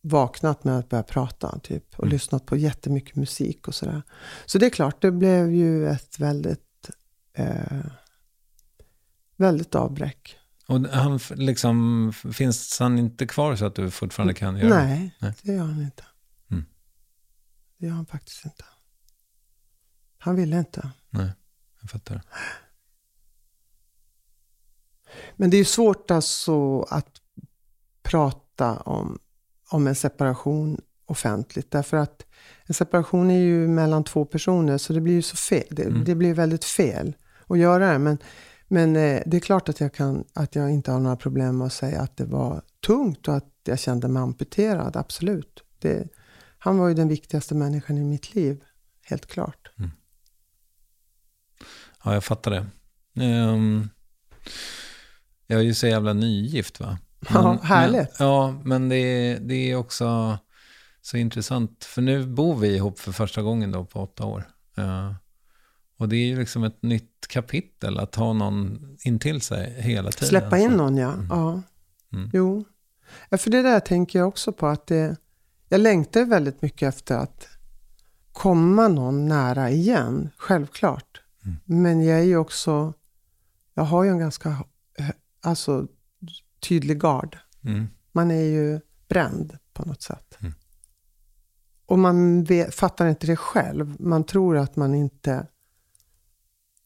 vaknat 0.00 0.64
med 0.64 0.78
att 0.78 0.88
börja 0.88 1.02
prata 1.02 1.58
typ. 1.58 1.98
Och 1.98 2.04
mm. 2.04 2.12
lyssnat 2.12 2.46
på 2.46 2.56
jättemycket 2.56 3.16
musik 3.16 3.68
och 3.68 3.74
sådär. 3.74 4.02
Så 4.46 4.58
det 4.58 4.66
är 4.66 4.70
klart, 4.70 5.02
det 5.02 5.10
blev 5.10 5.52
ju 5.52 5.88
ett 5.88 6.18
väldigt, 6.18 6.90
eh, 7.32 7.86
väldigt 9.36 9.74
avbräck. 9.74 10.36
Och 10.68 10.80
han 10.80 11.20
liksom, 11.30 12.12
finns 12.32 12.80
han 12.80 12.98
inte 12.98 13.26
kvar 13.26 13.56
så 13.56 13.66
att 13.66 13.74
du 13.74 13.90
fortfarande 13.90 14.34
kan 14.34 14.56
göra 14.56 14.84
Nej, 14.84 15.14
det? 15.18 15.26
Nej, 15.26 15.34
det 15.42 15.52
gör 15.52 15.64
han 15.64 15.82
inte. 15.82 16.04
Mm. 16.50 16.64
Det 17.78 17.86
gör 17.86 17.94
han 17.94 18.06
faktiskt 18.06 18.44
inte. 18.44 18.64
Han 20.18 20.36
ville 20.36 20.58
inte. 20.58 20.90
Nej, 21.10 21.32
jag 21.80 21.90
fattar. 21.90 22.22
Men 25.36 25.50
det 25.50 25.56
är 25.56 25.64
svårt 25.64 26.10
alltså 26.10 26.80
att 26.80 27.20
prata 28.02 28.76
om, 28.76 29.18
om 29.70 29.86
en 29.86 29.94
separation 29.94 30.80
offentligt. 31.06 31.70
Därför 31.70 31.96
att 31.96 32.26
en 32.66 32.74
separation 32.74 33.30
är 33.30 33.40
ju 33.40 33.68
mellan 33.68 34.04
två 34.04 34.24
personer, 34.24 34.78
så 34.78 34.92
det 34.92 35.00
blir 35.00 35.14
ju 35.14 35.22
så 35.22 35.36
fel. 35.36 35.66
Det, 35.70 35.84
mm. 35.84 36.04
det 36.04 36.14
blir 36.14 36.34
väldigt 36.34 36.64
fel 36.64 37.16
att 37.46 37.58
göra 37.58 37.92
det. 37.92 37.98
Men, 37.98 38.18
men 38.68 38.96
eh, 38.96 39.22
det 39.26 39.36
är 39.36 39.40
klart 39.40 39.68
att 39.68 39.80
jag, 39.80 39.94
kan, 39.94 40.24
att 40.32 40.54
jag 40.54 40.70
inte 40.70 40.90
har 40.90 41.00
några 41.00 41.16
problem 41.16 41.58
med 41.58 41.66
att 41.66 41.72
säga 41.72 42.00
att 42.00 42.16
det 42.16 42.24
var 42.24 42.62
tungt 42.86 43.28
och 43.28 43.36
att 43.36 43.52
jag 43.64 43.78
kände 43.78 44.08
mig 44.08 44.22
amputerad, 44.22 44.96
absolut. 44.96 45.62
Det, 45.78 46.08
han 46.58 46.78
var 46.78 46.88
ju 46.88 46.94
den 46.94 47.08
viktigaste 47.08 47.54
människan 47.54 47.98
i 47.98 48.04
mitt 48.04 48.34
liv, 48.34 48.64
helt 49.02 49.26
klart. 49.26 49.70
Mm. 49.78 49.90
Ja, 52.04 52.14
jag 52.14 52.24
fattar 52.24 52.50
det. 52.50 52.66
Um, 53.24 53.90
jag 55.46 55.60
är 55.60 55.64
ju 55.64 55.74
så 55.74 55.86
jävla 55.86 56.12
nygift 56.12 56.80
va? 56.80 56.98
Men, 57.18 57.44
ja, 57.44 57.58
härligt. 57.62 58.18
Men, 58.18 58.28
ja, 58.28 58.60
men 58.64 58.88
det 58.88 58.96
är, 58.96 59.40
det 59.40 59.54
är 59.54 59.76
också 59.76 60.38
så 61.02 61.16
intressant. 61.16 61.84
För 61.84 62.02
nu 62.02 62.26
bor 62.26 62.56
vi 62.56 62.76
ihop 62.76 62.98
för 62.98 63.12
första 63.12 63.42
gången 63.42 63.72
då 63.72 63.84
på 63.84 64.00
åtta 64.00 64.24
år. 64.24 64.48
Uh, 64.78 65.12
och 65.98 66.08
det 66.08 66.16
är 66.16 66.26
ju 66.26 66.38
liksom 66.38 66.64
ett 66.64 66.82
nytt 66.82 67.26
kapitel 67.28 67.98
att 67.98 68.14
ha 68.14 68.32
någon 68.32 68.78
intill 69.00 69.40
sig 69.40 69.80
hela 69.80 70.10
tiden. 70.10 70.28
Släppa 70.28 70.58
in 70.58 70.70
någon 70.70 70.96
ja. 70.96 71.12
Mm. 71.12 71.26
ja. 71.30 71.62
Mm. 72.12 72.30
Jo. 72.32 72.64
Ja, 73.28 73.38
för 73.38 73.50
det 73.50 73.62
där 73.62 73.80
tänker 73.80 74.18
jag 74.18 74.28
också 74.28 74.52
på 74.52 74.66
att 74.66 74.86
det, 74.86 75.16
jag 75.68 75.80
längtar 75.80 76.24
väldigt 76.24 76.62
mycket 76.62 76.88
efter 76.88 77.16
att 77.16 77.48
komma 78.32 78.88
någon 78.88 79.28
nära 79.28 79.70
igen, 79.70 80.30
självklart. 80.36 81.22
Mm. 81.44 81.56
Men 81.64 82.04
jag 82.04 82.18
är 82.18 82.24
ju 82.24 82.36
också, 82.36 82.92
jag 83.74 83.82
har 83.82 84.04
ju 84.04 84.10
en 84.10 84.18
ganska 84.18 84.64
alltså, 85.42 85.86
tydlig 86.60 87.00
gard. 87.00 87.38
Mm. 87.64 87.88
Man 88.12 88.30
är 88.30 88.44
ju 88.44 88.80
bränd 89.08 89.58
på 89.72 89.84
något 89.84 90.02
sätt. 90.02 90.38
Mm. 90.40 90.52
Och 91.86 91.98
man 91.98 92.44
vet, 92.44 92.74
fattar 92.74 93.08
inte 93.08 93.26
det 93.26 93.36
själv. 93.36 93.96
Man 94.00 94.24
tror 94.24 94.56
att 94.56 94.76
man 94.76 94.94
inte 94.94 95.46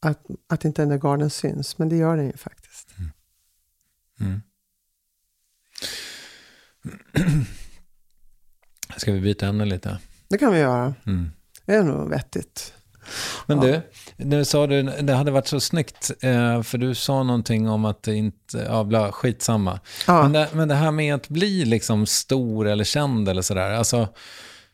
att, 0.03 0.25
att 0.49 0.65
inte 0.65 0.81
den 0.81 0.89
där 0.89 0.97
garden 0.97 1.29
syns, 1.29 1.77
men 1.77 1.89
det 1.89 1.95
gör 1.95 2.17
den 2.17 2.25
ju 2.25 2.37
faktiskt. 2.37 2.95
Mm. 2.99 3.11
mm. 4.21 4.41
Ska 8.97 9.11
vi 9.11 9.19
byta 9.19 9.47
ämne 9.47 9.65
lite? 9.65 9.99
Det 10.27 10.37
kan 10.37 10.53
vi 10.53 10.59
göra. 10.59 10.93
Mm. 11.05 11.31
Det 11.65 11.75
är 11.75 11.83
nog 11.83 12.09
vettigt. 12.09 12.73
Men 13.45 13.59
du, 13.59 13.81
nu 14.17 14.45
sa 14.45 14.67
du, 14.67 14.83
det 14.83 15.13
hade 15.13 15.31
varit 15.31 15.47
så 15.47 15.59
snyggt, 15.59 16.11
eh, 16.21 16.61
för 16.61 16.77
du 16.77 16.95
sa 16.95 17.23
någonting 17.23 17.69
om 17.69 17.85
att 17.85 18.03
det 18.03 18.15
inte, 18.15 18.57
ja 18.57 18.83
bla, 18.83 19.11
skitsamma. 19.11 19.79
Ja. 20.07 20.21
Men, 20.21 20.31
det, 20.31 20.49
men 20.53 20.67
det 20.67 20.75
här 20.75 20.91
med 20.91 21.15
att 21.15 21.29
bli 21.29 21.65
liksom 21.65 22.05
stor 22.05 22.67
eller 22.67 22.83
känd 22.83 23.29
eller 23.29 23.41
sådär, 23.41 23.71
alltså 23.71 24.07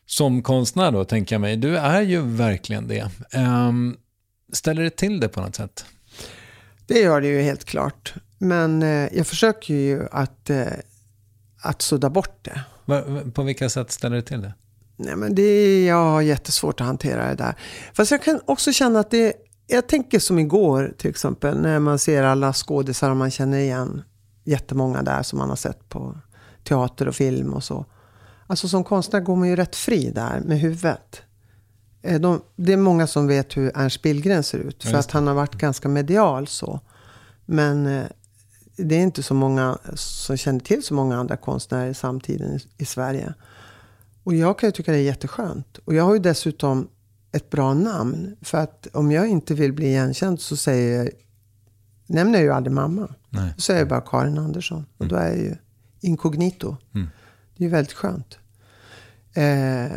som 0.06 0.42
konstnär 0.42 0.92
då 0.92 1.04
tänker 1.04 1.34
jag 1.34 1.40
mig, 1.40 1.56
du 1.56 1.76
är 1.76 2.00
ju 2.00 2.22
verkligen 2.22 2.88
det. 2.88 3.10
Um, 3.34 3.96
ställer 4.52 4.82
det 4.82 4.90
till 4.90 5.20
det 5.20 5.28
på 5.28 5.40
något 5.40 5.56
sätt? 5.56 5.84
Det 6.86 6.98
gör 6.98 7.20
det 7.20 7.28
ju 7.28 7.40
helt 7.40 7.64
klart. 7.64 8.14
Men 8.38 8.82
eh, 8.82 9.08
jag 9.16 9.26
försöker 9.26 9.74
ju 9.74 10.08
att, 10.12 10.50
eh, 10.50 10.66
att 11.62 11.82
sudda 11.82 12.10
bort 12.10 12.44
det. 12.44 12.60
På 13.34 13.42
vilka 13.42 13.68
sätt 13.68 13.90
ställer 13.90 14.16
det 14.16 14.22
till 14.22 14.40
det? 14.40 14.54
Nej, 14.96 15.16
men 15.16 15.34
det 15.34 15.42
är, 15.42 15.88
jag 15.88 16.04
har 16.04 16.22
jättesvårt 16.22 16.80
att 16.80 16.86
hantera 16.86 17.28
det 17.28 17.34
där. 17.34 17.54
Fast 17.92 18.10
jag 18.10 18.22
kan 18.22 18.40
också 18.44 18.72
känna 18.72 19.00
att 19.00 19.10
det, 19.10 19.32
jag 19.66 19.88
tänker 19.88 20.18
som 20.18 20.38
igår 20.38 20.94
till 20.98 21.10
exempel, 21.10 21.60
när 21.60 21.78
man 21.78 21.98
ser 21.98 22.22
alla 22.22 22.52
skådisar 22.52 23.10
och 23.10 23.16
man 23.16 23.30
känner 23.30 23.58
igen 23.58 24.02
jättemånga 24.44 25.02
där 25.02 25.22
som 25.22 25.38
man 25.38 25.48
har 25.48 25.56
sett 25.56 25.88
på 25.88 26.18
teater 26.64 27.08
och 27.08 27.14
film 27.14 27.52
och 27.52 27.64
så. 27.64 27.86
Alltså 28.46 28.68
som 28.68 28.84
konstnär 28.84 29.20
går 29.20 29.36
man 29.36 29.48
ju 29.48 29.56
rätt 29.56 29.76
fri 29.76 30.10
där 30.10 30.40
med 30.40 30.60
huvudet. 30.60 31.22
Eh, 32.02 32.20
de, 32.20 32.42
det 32.56 32.72
är 32.72 32.76
många 32.76 33.06
som 33.06 33.26
vet 33.26 33.56
hur 33.56 33.72
Ernst 33.74 34.02
Billgren 34.02 34.42
ser 34.42 34.58
ut, 34.58 34.84
för 34.84 34.94
att 34.94 35.10
han 35.10 35.26
har 35.26 35.34
varit 35.34 35.54
ganska 35.54 35.88
medial 35.88 36.46
så. 36.46 36.80
Men 37.46 37.86
eh, 37.86 38.06
det 38.76 38.94
är 38.94 39.00
inte 39.00 39.22
så 39.22 39.34
många 39.34 39.78
som 39.94 40.36
känner 40.36 40.60
till 40.60 40.82
så 40.82 40.94
många 40.94 41.16
andra 41.16 41.36
konstnärer 41.36 41.90
i 41.90 41.94
samtiden 41.94 42.56
i, 42.56 42.82
i 42.82 42.84
Sverige. 42.84 43.34
Och 44.24 44.34
jag 44.34 44.58
kan 44.58 44.68
ju 44.68 44.72
tycka 44.72 44.92
det 44.92 44.98
är 44.98 45.02
jätteskönt. 45.02 45.78
Och 45.84 45.94
jag 45.94 46.04
har 46.04 46.14
ju 46.14 46.20
dessutom 46.20 46.88
ett 47.32 47.50
bra 47.50 47.74
namn. 47.74 48.36
För 48.40 48.58
att 48.58 48.86
om 48.92 49.12
jag 49.12 49.28
inte 49.28 49.54
vill 49.54 49.72
bli 49.72 49.86
igenkänd 49.86 50.40
så 50.40 50.56
säger 50.56 50.98
jag, 50.98 51.10
nämner 52.06 52.38
jag 52.38 52.44
ju 52.44 52.52
aldrig 52.52 52.72
mamma. 52.72 53.14
Nej. 53.30 53.52
Då 53.56 53.60
säger 53.60 53.80
jag 53.80 53.88
bara 53.88 54.00
Karin 54.00 54.38
Andersson. 54.38 54.86
Och 54.98 55.08
då 55.08 55.16
är 55.16 55.28
jag 55.28 55.38
ju 55.38 55.56
inkognito. 56.00 56.76
Mm. 56.94 57.08
Det 57.56 57.64
är 57.64 57.68
ju 57.68 57.72
väldigt 57.72 57.92
skönt. 57.92 58.38
Eh, 59.34 59.92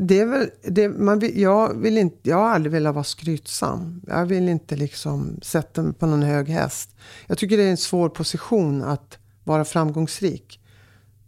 det 0.00 0.20
är 0.20 0.26
väl, 0.26 0.50
det, 0.62 0.88
man 0.88 1.18
vill, 1.18 1.40
jag, 1.40 1.80
vill 1.80 1.98
inte, 1.98 2.30
jag 2.30 2.36
har 2.36 2.48
aldrig 2.48 2.72
velat 2.72 2.94
vara 2.94 3.04
skrytsam. 3.04 4.02
Jag 4.06 4.26
vill 4.26 4.48
inte 4.48 4.76
liksom 4.76 5.38
sätta 5.42 5.82
mig 5.82 5.92
på 5.92 6.06
någon 6.06 6.22
hög 6.22 6.48
häst. 6.48 6.96
Jag 7.26 7.38
tycker 7.38 7.56
det 7.56 7.62
är 7.62 7.70
en 7.70 7.76
svår 7.76 8.08
position 8.08 8.82
att 8.82 9.18
vara 9.44 9.64
framgångsrik 9.64 10.60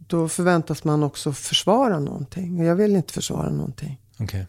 då 0.07 0.29
förväntas 0.29 0.83
man 0.83 1.03
också 1.03 1.33
försvara 1.33 1.99
någonting. 1.99 2.59
Och 2.59 2.65
jag 2.65 2.75
vill 2.75 2.95
inte 2.95 3.13
försvara 3.13 3.49
någonting. 3.49 4.01
Okay. 4.19 4.45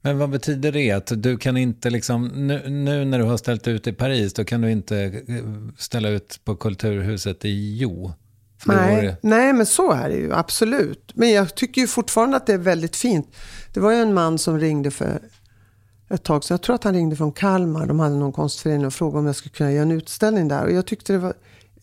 Men 0.00 0.18
vad 0.18 0.30
betyder 0.30 0.72
det? 0.72 0.90
Att 0.90 1.22
du 1.22 1.36
kan 1.36 1.56
inte 1.56 1.90
liksom, 1.90 2.26
nu, 2.26 2.70
nu, 2.70 3.04
när 3.04 3.18
du 3.18 3.24
har 3.24 3.36
ställt 3.36 3.68
ut 3.68 3.86
i 3.86 3.92
Paris, 3.92 4.34
då 4.34 4.44
kan 4.44 4.60
du 4.60 4.70
inte 4.70 4.98
eh, 5.28 5.44
ställa 5.78 6.08
ut 6.08 6.40
på 6.44 6.56
Kulturhuset 6.56 7.44
i 7.44 7.78
Jo? 7.78 8.12
Nej, 8.66 9.16
nej, 9.22 9.52
men 9.52 9.66
så 9.66 9.92
är 9.92 10.08
det 10.08 10.16
ju 10.16 10.34
absolut. 10.34 11.12
Men 11.14 11.30
jag 11.30 11.54
tycker 11.54 11.80
ju 11.80 11.86
fortfarande 11.86 12.36
att 12.36 12.46
det 12.46 12.52
är 12.52 12.58
väldigt 12.58 12.96
fint. 12.96 13.36
Det 13.74 13.80
var 13.80 13.92
ju 13.92 13.98
en 13.98 14.14
man 14.14 14.38
som 14.38 14.58
ringde 14.58 14.90
för 14.90 15.20
ett 16.10 16.22
tag 16.22 16.44
sedan. 16.44 16.54
Jag 16.54 16.62
tror 16.62 16.74
att 16.74 16.84
han 16.84 16.94
ringde 16.94 17.16
från 17.16 17.32
Kalmar. 17.32 17.86
De 17.86 18.00
hade 18.00 18.16
någon 18.16 18.32
konstförening 18.32 18.86
och 18.86 18.94
frågade 18.94 19.18
om 19.18 19.26
jag 19.26 19.36
skulle 19.36 19.52
kunna 19.52 19.72
göra 19.72 19.82
en 19.82 19.90
utställning 19.90 20.48
där. 20.48 20.64
Och 20.64 20.72
jag 20.72 20.86
tyckte 20.86 21.12
det 21.12 21.18
var 21.18 21.32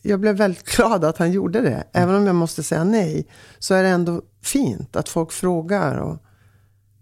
jag 0.02 0.20
blev 0.20 0.36
väldigt 0.36 0.64
glad 0.76 1.04
att 1.06 1.18
han 1.18 1.32
gjorde 1.32 1.62
det. 1.62 1.84
Även 1.94 2.16
om 2.16 2.28
jag 2.28 2.36
måste 2.36 2.64
säga 2.64 2.84
nej, 2.84 3.28
så 3.60 3.74
är 3.74 3.84
det 3.84 3.90
ändå 3.90 4.22
fint 4.42 4.96
att 4.96 5.10
folk 5.10 5.32
frågar. 5.32 5.98
Och 5.98 6.18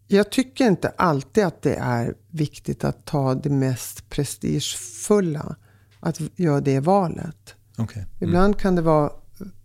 jag 0.08 0.30
tycker 0.30 0.68
inte 0.68 0.94
alltid 0.98 1.44
att 1.44 1.62
det 1.62 1.76
är 1.76 2.16
viktigt 2.32 2.84
att 2.84 3.06
ta 3.06 3.36
det 3.36 3.50
mest 3.50 4.10
prestigefulla. 4.10 5.56
Att 6.00 6.20
göra 6.36 6.62
det 6.62 6.80
valet. 6.80 7.56
Okay. 7.78 8.04
Mm. 8.04 8.10
Ibland 8.20 8.60
kan 8.60 8.76
det 8.76 8.82
vara 8.82 9.12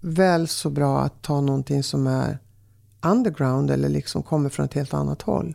väl 0.00 0.48
så 0.48 0.70
bra 0.70 1.00
att 1.00 1.22
ta 1.22 1.40
någonting 1.40 1.82
som 1.82 2.06
är 2.06 2.38
underground 3.02 3.70
eller 3.70 3.88
liksom 3.88 4.22
kommer 4.22 4.48
från 4.48 4.66
ett 4.66 4.74
helt 4.74 4.94
annat 4.94 5.22
håll. 5.22 5.54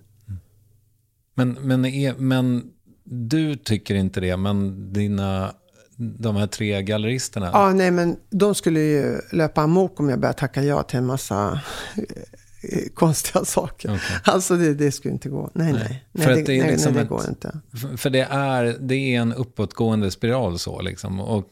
Men, 1.35 1.57
men, 1.61 1.85
är, 1.85 2.13
men 2.17 2.63
du 3.03 3.55
tycker 3.55 3.95
inte 3.95 4.19
det, 4.19 4.37
men 4.37 4.93
dina, 4.93 5.51
de 5.97 6.35
här 6.35 6.47
tre 6.47 6.81
galleristerna? 6.83 7.49
Ja, 7.53 7.73
nej 7.73 7.91
men 7.91 8.17
de 8.29 8.55
skulle 8.55 8.79
ju 8.79 9.17
löpa 9.31 9.61
amok 9.61 9.99
om 9.99 10.09
jag 10.09 10.19
började 10.19 10.39
tacka 10.39 10.63
ja 10.63 10.83
till 10.83 10.97
en 10.97 11.05
massa 11.05 11.61
eh, 11.95 12.89
konstiga 12.93 13.45
saker. 13.45 13.89
Okej. 13.89 14.17
Alltså 14.23 14.55
det, 14.57 14.73
det 14.73 14.91
skulle 14.91 15.13
inte 15.13 15.29
gå. 15.29 15.49
Nej, 15.53 15.73
nej. 15.73 16.03
nej. 16.11 16.25
För 16.25 16.33
nej, 16.35 16.43
det 16.43 16.57
är 16.59 16.61
nej, 16.63 16.71
liksom 16.71 16.93
nej, 16.93 16.99
det 16.99 17.03
ett- 17.03 17.09
går 17.09 17.29
inte. 17.29 17.59
För- 17.71 17.97
För 17.97 18.09
det 18.09 18.21
är, 18.29 18.77
det 18.79 18.95
är 18.95 19.21
en 19.21 19.33
uppåtgående 19.33 20.11
spiral 20.11 20.59
så 20.59 20.81
liksom. 20.81 21.19
Och 21.19 21.47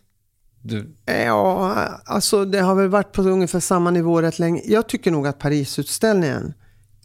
du, 0.68 0.96
Ja, 1.06 1.76
alltså 2.06 2.46
det 2.46 2.60
har 2.60 2.76
väl 2.76 2.88
varit 2.88 3.12
på 3.12 3.22
ungefär 3.22 3.60
samma 3.60 3.92
nivå 3.92 4.22
rätt 4.22 4.40
länge. 4.40 4.62
Jag 4.66 4.90
tycker 4.90 5.12
nog 5.12 5.28
att 5.28 5.40
Parisutställningen 5.40 6.54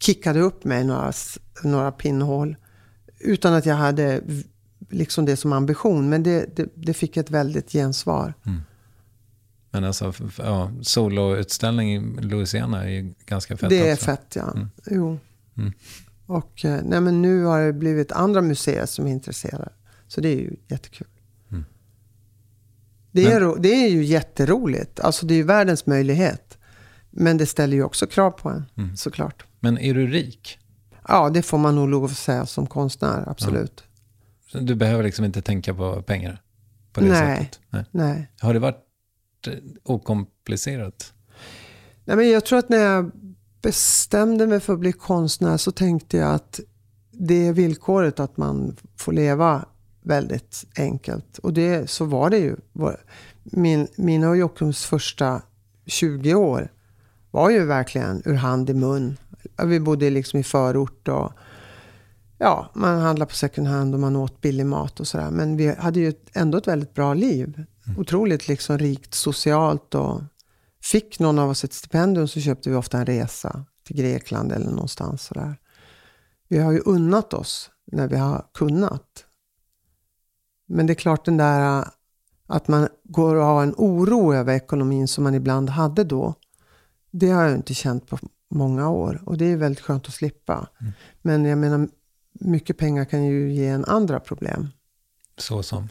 kickade 0.01 0.40
upp 0.40 0.64
mig 0.64 0.85
några, 0.85 1.12
några 1.64 1.92
pinnhål. 1.92 2.57
Utan 3.18 3.55
att 3.55 3.66
jag 3.66 3.75
hade 3.75 4.20
liksom 4.90 5.25
det 5.25 5.37
som 5.37 5.53
ambition. 5.53 6.09
Men 6.09 6.23
det, 6.23 6.57
det, 6.57 6.68
det 6.75 6.94
fick 6.94 7.16
ett 7.16 7.31
väldigt 7.31 7.73
gensvar. 7.73 8.35
men 9.70 9.85
alltså, 9.85 10.12
ja, 10.38 10.70
soloutställning 10.83 11.94
i 11.94 12.23
Louisiana 12.23 12.85
är 12.85 12.88
ju 12.88 13.14
ganska 13.27 13.57
fett 13.57 13.68
det 13.68 13.88
är 13.88 13.94
också. 13.94 14.05
fett 14.05 14.37
ja. 14.37 14.51
Mm. 14.51 14.68
Jo. 14.87 15.18
Mm. 15.57 15.73
Och 16.27 16.64
eh, 16.64 16.81
nej, 16.85 17.01
men 17.01 17.23
nu 17.23 17.44
har 17.44 17.61
det 17.61 17.73
blivit 17.73 18.12
andra 18.12 18.42
museer 18.42 18.87
som 18.87 19.07
är 19.07 19.11
intresserade. 19.11 19.68
Så 20.09 20.20
det 20.20 20.29
är 20.29 20.37
ju 20.37 20.57
jättekul. 20.68 21.07
Det, 23.12 23.27
är, 23.33 23.40
Men- 23.40 23.62
det 23.62 23.68
är 23.85 23.88
ju 23.88 24.05
jätteroligt. 24.05 25.01
Alltså 25.01 25.27
det 25.27 25.35
är 25.35 25.37
ju 25.37 25.42
världens 25.42 25.87
möjlighet. 25.87 26.59
Men 27.11 27.37
det 27.37 27.46
ställer 27.46 27.77
ju 27.77 27.83
också 27.85 28.07
krav 28.07 28.31
på 28.31 28.49
en, 28.49 28.64
Mm. 28.77 28.96
såklart. 28.96 29.44
Men 29.61 29.79
är 29.79 29.94
du 29.94 30.07
rik? 30.07 30.59
Ja, 31.09 31.31
det 31.31 31.42
får 31.42 31.59
man 31.59 31.75
nog 31.77 31.88
lov 31.88 32.05
att 32.05 32.11
säga 32.16 32.46
som 32.46 32.66
konstnär, 32.66 33.25
absolut. 33.29 33.85
Så 34.53 34.59
Du 34.59 34.75
behöver 34.75 35.03
liksom 35.05 35.25
inte 35.25 35.42
tänka 35.42 35.75
på 35.75 36.03
pengar 36.03 36.42
på 36.92 37.01
det 37.01 37.07
Nej. 37.09 37.38
sättet? 37.38 37.61
Nej. 37.70 37.85
Nej. 37.90 38.33
Har 38.40 38.55
det 38.55 38.61
varit 38.61 38.85
eh, 39.46 39.53
okomplicerat? 39.85 41.12
Nej, 42.05 42.16
men 42.16 42.29
jag 42.31 42.44
tror 42.44 42.59
att 42.59 42.68
när 42.68 42.79
jag 42.79 43.11
bestämde 43.62 44.46
mig 44.46 44.61
för 44.61 44.73
att 44.73 44.79
bli 44.79 44.92
konstnär 44.92 45.57
så 45.57 45.73
tänkte 45.73 46.16
jag 46.16 46.35
att 46.35 46.61
det 47.12 47.46
är 47.46 47.53
villkoret 47.53 48.20
att 48.20 48.37
man 48.37 48.77
får 48.96 49.12
leva 49.12 49.64
väldigt 50.02 50.64
enkelt. 50.76 51.38
Och 51.38 51.52
det, 51.52 51.90
så 51.90 52.04
var 52.04 52.30
det 52.30 52.38
ju. 52.38 52.56
Min, 53.42 53.88
mina 53.96 54.28
och 54.28 54.36
Jockums 54.36 54.84
första 54.84 55.42
20 55.86 56.34
år 56.34 56.72
var 57.30 57.50
ju 57.50 57.64
verkligen 57.64 58.22
ur 58.24 58.34
hand 58.34 58.70
i 58.70 58.74
mun. 58.74 59.16
Vi 59.64 59.80
bodde 59.80 60.10
liksom 60.10 60.40
i 60.40 60.44
förort 60.44 61.08
och 61.08 61.32
ja, 62.38 62.70
man 62.74 62.98
handlade 62.98 63.28
på 63.28 63.34
second 63.34 63.68
hand 63.68 63.94
och 63.94 64.00
man 64.00 64.16
åt 64.16 64.40
billig 64.40 64.66
mat 64.66 65.00
och 65.00 65.06
sådär. 65.06 65.30
Men 65.30 65.56
vi 65.56 65.74
hade 65.74 66.00
ju 66.00 66.12
ändå 66.32 66.58
ett 66.58 66.68
väldigt 66.68 66.94
bra 66.94 67.14
liv. 67.14 67.64
Otroligt 67.98 68.48
liksom 68.48 68.78
rikt 68.78 69.14
socialt 69.14 69.94
och 69.94 70.22
Fick 70.82 71.18
någon 71.18 71.38
av 71.38 71.50
oss 71.50 71.64
ett 71.64 71.72
stipendium 71.72 72.28
så 72.28 72.40
köpte 72.40 72.70
vi 72.70 72.76
ofta 72.76 72.98
en 72.98 73.06
resa 73.06 73.64
till 73.84 73.96
Grekland 73.96 74.52
eller 74.52 74.70
någonstans 74.70 75.22
sådär. 75.22 75.56
Vi 76.48 76.58
har 76.58 76.72
ju 76.72 76.82
unnat 76.86 77.34
oss 77.34 77.70
när 77.92 78.08
vi 78.08 78.16
har 78.16 78.46
kunnat. 78.54 79.24
Men 80.72 80.87
det 80.87 80.92
är 80.92 80.94
klart 80.94 81.24
den 81.24 81.37
där 81.37 81.78
äh, 81.78 81.85
att 82.46 82.68
man 82.68 82.88
går 83.04 83.37
och 83.37 83.44
har 83.44 83.62
en 83.62 83.74
oro 83.76 84.35
över 84.35 84.54
ekonomin 84.54 85.09
som 85.09 85.24
man 85.24 85.35
ibland 85.35 85.70
hade 85.70 86.04
då. 86.04 86.35
Det 87.11 87.30
har 87.30 87.44
jag 87.44 87.54
inte 87.54 87.74
känt 87.74 88.06
på 88.06 88.18
många 88.48 88.90
år 88.90 89.22
och 89.26 89.38
det 89.38 89.44
är 89.44 89.56
väldigt 89.56 89.85
skönt 89.85 90.06
att 90.06 90.14
slippa. 90.14 90.68
Men 91.22 91.44
jag 91.44 91.59
menar, 91.59 91.88
mycket 92.33 92.78
pengar 92.78 93.04
kan 93.04 93.24
ju 93.24 93.52
ge 93.52 93.66
en 93.66 93.85
andra 93.85 94.20
problem. 94.20 94.68
Så 95.37 95.62
som? 95.62 95.88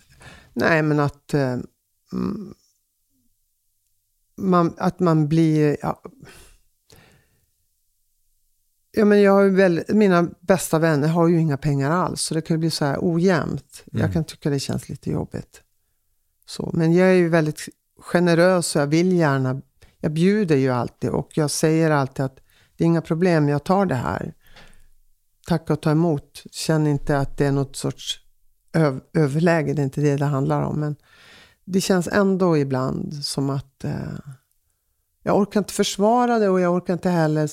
Nej, 0.54 0.82
men 0.82 1.00
att, 1.00 1.34
eh, 1.34 1.58
mm, 2.13 2.54
man, 4.36 4.74
att 4.78 5.00
man 5.00 5.28
blir... 5.28 5.78
Ja, 5.82 6.02
ja, 8.91 9.06
men 9.06 9.21
jag 9.21 9.32
har 9.32 9.49
väl, 9.49 9.84
mina 9.89 10.30
bästa 10.39 10.80
vänner 10.80 11.08
har 11.08 11.28
ju 11.28 11.39
inga 11.39 11.58
pengar 11.58 11.91
alls, 11.91 12.21
så 12.21 12.34
det 12.34 12.41
kan 12.41 12.54
ju 12.54 12.60
bli 12.60 12.71
så 12.71 12.86
här 12.86 12.97
ojämnt. 13.02 13.84
Mm. 13.91 14.02
Jag 14.02 14.13
kan 14.13 14.23
tycka 14.23 14.49
det 14.49 14.60
känns 14.60 14.89
lite 14.89 15.12
jobbigt. 15.12 15.62
Så, 16.45 16.71
men 16.73 16.93
jag 16.93 17.10
är 17.10 17.13
ju 17.13 17.30
väldigt 17.30 17.69
generös 17.99 18.75
och 18.75 18.82
jag 18.82 18.88
vill 18.88 19.12
gärna... 19.12 19.62
Jag 20.02 20.12
bjuder 20.12 20.56
ju 20.56 20.69
alltid 20.69 21.10
och 21.10 21.30
jag 21.34 21.52
säger 21.52 21.91
alltid 21.91 22.25
att 22.25 22.39
det 22.78 22.84
är 22.84 22.86
inga 22.86 23.02
problem, 23.02 23.49
jag 23.49 23.63
tar 23.63 23.86
det 23.86 23.95
här. 23.95 24.34
Tacka 25.47 25.73
och 25.73 25.82
ta 25.82 25.91
emot. 25.91 26.43
Känn 26.52 26.88
inte 26.88 27.17
att 27.17 27.38
det 27.38 27.45
är 27.45 27.52
något 27.52 27.75
sorts 27.75 28.19
öv- 28.73 29.02
överläge, 29.13 29.73
det 29.73 29.82
är 29.82 29.84
inte 29.84 30.02
det 30.02 30.15
det 30.15 30.25
handlar 30.25 30.62
om. 30.62 30.80
Men 30.80 30.95
det 31.65 31.82
känns 31.82 32.08
ändå 32.08 32.58
ibland 32.58 33.13
som 33.25 33.49
att 33.49 33.84
eh, 33.84 34.19
jag 35.23 35.38
orkar 35.38 35.60
inte 35.60 35.73
försvara 35.73 36.39
det 36.39 36.49
och 36.49 36.60
jag 36.60 36.73
orkar 36.73 36.93
inte 36.93 37.10
heller 37.10 37.49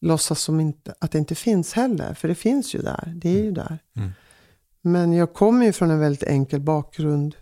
låtsas 0.00 0.40
som 0.40 0.60
inte, 0.60 0.94
att 0.98 1.10
det 1.10 1.18
inte 1.18 1.34
finns 1.34 1.72
heller. 1.72 2.14
För 2.14 2.28
det 2.28 2.34
finns 2.34 2.74
ju 2.74 2.78
där, 2.78 3.12
det 3.16 3.28
är 3.28 3.42
ju 3.42 3.52
där. 3.52 3.78
Mm. 3.96 4.10
Men 4.80 5.12
jag 5.12 5.34
kommer 5.34 5.66
ju 5.66 5.72
från 5.72 5.90
en 5.90 5.98
väldigt 5.98 6.22
enkel 6.22 6.60
bakgrund. 6.60 7.36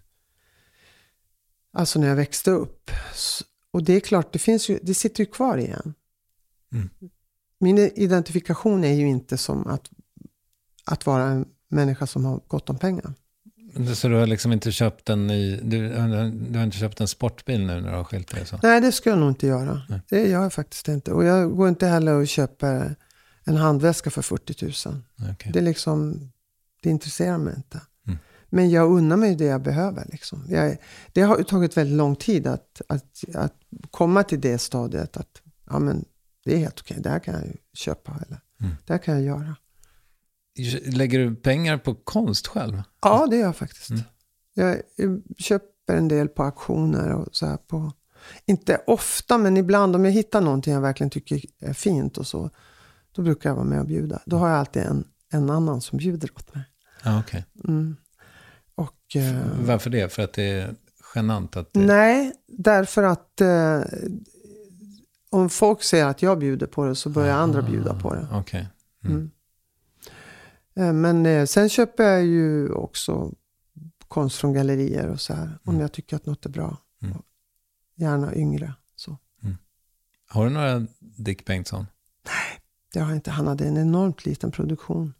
Alltså 1.73 1.99
när 1.99 2.09
jag 2.09 2.17
växte 2.17 2.51
upp. 2.51 2.91
Och 3.71 3.85
det 3.85 3.93
är 3.93 4.01
klart, 4.01 4.33
det, 4.33 4.39
finns 4.39 4.69
ju, 4.69 4.79
det 4.83 4.95
sitter 4.95 5.21
ju 5.21 5.27
kvar 5.27 5.59
igen. 5.59 5.95
Mm. 6.73 6.91
Min 7.59 7.79
identifikation 7.79 8.85
är 8.85 8.93
ju 8.93 9.07
inte 9.09 9.39
som 9.39 9.67
att, 9.67 9.91
att 10.85 11.07
vara 11.07 11.25
en 11.25 11.49
människa 11.69 12.07
som 12.07 12.25
har 12.25 12.41
gott 12.49 12.71
om 12.71 12.79
pengar. 12.79 13.15
Så 13.95 14.09
du 14.09 14.15
har 14.15 14.27
liksom 14.27 14.53
inte 14.53 14.73
köpt 14.73 15.11
en 15.11 15.27
ny, 15.27 15.57
du, 15.57 15.89
du 16.31 16.59
har 16.59 16.65
inte 16.65 16.77
köpt 16.77 17.01
en 17.01 17.09
sportbil 17.09 17.67
nu 17.67 17.81
när 17.81 17.91
du 17.91 17.97
har 17.97 18.05
skilt 18.05 18.31
dig? 18.31 18.47
Så. 18.47 18.59
Nej, 18.63 18.81
det 18.81 18.93
ska 18.93 19.11
jag 19.11 19.19
nog 19.19 19.29
inte 19.31 19.47
göra. 19.47 19.83
Nej. 19.89 20.01
Det 20.09 20.29
gör 20.29 20.43
jag 20.43 20.53
faktiskt 20.53 20.89
inte. 20.89 21.13
Och 21.13 21.25
jag 21.25 21.57
går 21.57 21.69
inte 21.69 21.87
heller 21.87 22.13
och 22.15 22.29
köper 22.29 22.97
en 23.45 23.57
handväska 23.57 24.11
för 24.11 24.23
40 24.23 24.89
000. 24.89 25.03
Okej. 25.33 25.53
Det, 25.53 25.59
är 25.59 25.63
liksom, 25.63 26.31
det 26.83 26.91
intresserar 26.91 27.39
mig 27.39 27.55
inte. 27.57 27.81
Mm. 28.07 28.19
Men 28.49 28.71
jag 28.71 28.91
unnar 28.93 29.17
mig 29.17 29.35
det 29.37 29.45
jag 29.45 29.63
behöver. 29.63 30.05
Liksom. 30.13 30.45
Jag, 30.49 30.77
det 31.13 31.21
har 31.23 31.43
tagit 31.43 31.77
väldigt 31.77 31.97
lång 31.97 32.17
tid 32.17 32.47
att, 32.47 32.83
att, 32.89 33.25
att 33.35 33.55
komma 33.91 34.23
till 34.23 34.41
det 34.41 34.59
stadiet. 34.59 35.17
Att 35.17 35.43
ja, 35.71 35.79
men 35.79 36.05
det 36.45 36.55
är 36.55 36.59
helt 36.59 36.81
okej, 36.81 36.97
det 37.01 37.11
här 37.11 37.19
kan 37.19 37.35
jag 37.35 37.45
köpa. 37.75 38.13
Eller 38.27 38.41
Mm. 38.61 38.77
det 38.87 38.93
här 38.93 38.99
kan 38.99 39.15
jag 39.15 39.23
göra. 39.25 39.57
Lägger 40.85 41.19
du 41.19 41.35
pengar 41.35 41.79
på 41.79 41.95
konst 41.95 42.47
själv? 42.47 42.83
Ja, 43.03 43.27
det 43.31 43.37
gör 43.37 43.45
jag 43.45 43.57
faktiskt. 43.57 43.91
Mm. 43.91 44.03
Jag, 44.55 44.83
köper 45.39 45.97
en 45.97 46.09
del 46.09 46.29
på 46.29 46.43
auktioner 46.43 47.13
och 47.13 47.29
så 47.33 47.47
här 47.47 47.57
på... 47.57 47.93
Inte 48.47 48.81
ofta, 48.87 49.39
men 49.39 49.57
ibland 49.57 49.97
om 49.97 50.05
jag 50.05 50.13
hittar 50.13 50.41
någonting 50.41 50.73
jag 50.73 50.81
verkligen 50.81 51.11
tycker 51.11 51.41
är 51.61 51.73
fint 51.73 52.19
och 52.19 52.27
så. 52.27 52.51
Då 53.13 53.23
brukar 53.23 53.51
jag 53.51 53.55
vara 53.55 53.67
med 53.67 53.81
och 53.81 53.87
bjuda. 53.87 54.23
Då 54.27 54.37
har 54.37 54.49
jag 54.49 54.59
alltid 54.59 54.83
en, 54.83 55.05
en 55.31 55.51
annan 55.51 55.81
som 55.81 55.99
bjuder 55.99 56.31
åt 56.37 56.55
mig. 56.55 56.65
Ja, 57.05 57.21
okej. 57.21 57.45
Mm. 57.69 57.97
Och... 58.75 59.17
Eh, 59.17 59.37
Varför 59.61 59.91
det? 59.91 60.13
För 60.13 60.23
att 60.23 60.33
det 60.33 60.43
är 60.43 60.75
genant 61.15 61.57
att 61.57 61.73
det... 61.73 61.81
nej, 61.81 62.33
därför 62.47 63.03
att 63.03 63.41
eh, 63.41 63.81
om 65.31 65.51
folk 65.51 65.83
säger 65.83 66.07
att 66.07 66.23
jag 66.23 66.39
bjuder 66.39 66.67
på 66.67 66.85
det 66.85 66.95
så 66.95 67.09
börjar 67.09 67.37
andra 67.37 67.63
bjuda 67.63 67.95
på 67.95 68.15
det. 68.15 68.29
Okej. 68.33 68.69
Mm. 69.05 69.17
Mm. 69.17 69.31
Eh, 70.77 70.93
Men 70.93 71.27
eh, 71.27 71.47
sen 71.47 71.69
köper 71.69 72.05
jag 72.05 72.25
ju 72.25 72.73
också 72.73 73.33
konst 74.09 74.37
från 74.37 74.53
gallerier 74.53 75.09
och 75.09 75.21
så 75.21 75.35
här. 75.35 75.59
Om 75.65 75.81
jag 75.81 75.93
tycker 75.93 76.17
att 76.17 76.27
något 76.27 76.47
är 76.47 76.51
bra. 76.51 76.79
Mm. 77.03 77.23
Gärna 77.95 78.35
yngre. 78.35 78.75
Så. 78.97 79.19
Har 80.29 80.45
du 80.45 80.51
några 80.51 80.87
Dick 80.99 81.45
Bengtsson? 81.45 81.87
Det 82.93 83.01
har 83.01 83.07
jag 83.07 83.17
inte. 83.17 83.31
Han 83.31 83.47
hade 83.47 83.67
en 83.67 83.77
enormt 83.77 84.27
liten 84.27 84.51
produktion. 84.51 85.15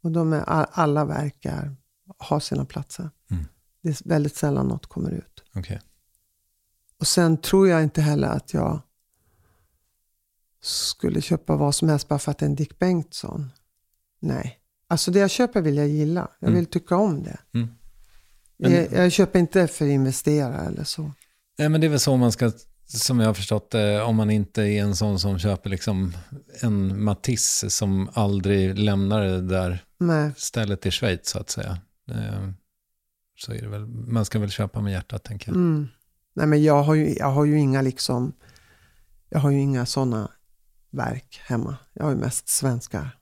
Och 0.00 0.12
de 0.12 0.32
är, 0.32 0.44
alla 0.70 1.04
verk 1.04 1.44
är, 1.44 1.76
har 2.18 2.40
sina 2.40 2.64
platser. 2.64 3.10
Mm. 3.30 3.44
Det 3.82 3.88
är 3.88 4.08
väldigt 4.08 4.36
sällan 4.36 4.68
något 4.68 4.86
kommer 4.86 5.10
ut. 5.10 5.44
Okej. 5.54 5.80
Och 6.98 7.06
sen 7.06 7.36
tror 7.36 7.68
jag 7.68 7.82
inte 7.82 8.00
heller 8.02 8.28
att 8.28 8.54
jag 8.54 8.80
skulle 10.60 11.20
köpa 11.20 11.56
vad 11.56 11.74
som 11.74 11.88
helst 11.88 12.08
bara 12.08 12.18
för 12.18 12.30
att 12.30 12.38
det 12.38 12.44
är 12.46 12.50
en 12.50 12.56
Dick 12.56 12.78
Bengtsson. 12.78 13.50
Nej. 14.20 14.60
Alltså 14.88 15.10
det 15.10 15.18
jag 15.18 15.30
köper 15.30 15.60
vill 15.62 15.76
jag 15.76 15.88
gilla. 15.88 16.28
Jag 16.40 16.48
Mm. 16.48 16.60
vill 16.60 16.66
tycka 16.70 16.96
om 16.96 17.22
det. 17.22 17.36
Mm. 17.54 17.68
Men- 18.58 18.72
Jag, 18.72 18.92
jag 18.92 19.12
köper 19.12 19.38
inte 19.38 19.66
för 19.66 19.84
att 19.84 19.90
investera 19.90 20.60
eller 20.60 20.84
så. 20.84 21.12
Nej, 21.58 21.68
men 21.68 21.80
det 21.80 21.86
är 21.86 21.88
väl 21.88 22.00
så 22.00 22.16
man 22.16 22.32
ska, 22.32 22.52
som 22.86 23.20
jag 23.20 23.26
har 23.26 23.34
förstått 23.34 23.70
det, 23.70 24.02
om 24.02 24.16
man 24.16 24.30
inte 24.30 24.62
är 24.62 24.82
en 24.82 24.96
sån 24.96 25.18
som 25.20 25.38
köper 25.38 25.70
liksom 25.70 26.12
en 26.62 27.04
Matisse 27.04 27.70
som 27.70 28.10
aldrig 28.12 28.78
lämnar 28.78 29.20
det 29.22 29.40
där 29.40 29.84
Nej. 29.98 30.30
stället 30.36 30.86
i 30.86 30.90
Schweiz 30.90 31.28
så 31.28 31.38
att 31.38 31.50
säga. 31.50 31.78
Eh, 32.10 32.48
Så 33.38 33.52
är 33.52 33.62
det 33.62 33.68
väl, 33.68 33.86
man 33.86 34.24
ska 34.24 34.38
väl 34.38 34.50
köpa 34.50 34.80
med 34.80 34.92
hjärtat 34.92 35.24
tänker 35.24 35.48
jag. 35.48 35.56
Mm. 35.56 35.88
Nej 36.34 36.46
men 36.46 36.62
jag 36.62 36.82
har, 36.82 36.94
ju, 36.94 37.14
jag 37.14 37.30
har 37.30 37.44
ju 37.44 37.58
inga 37.58 37.82
liksom, 37.82 38.32
jag 39.28 39.38
har 39.38 39.50
ju 39.50 39.58
inga 39.60 39.86
sådana 39.86 40.30
verk 40.90 41.40
hemma. 41.44 41.76
Jag 41.92 42.04
har 42.04 42.10
ju 42.10 42.16
mest 42.16 42.48
svenskar. 42.48 43.18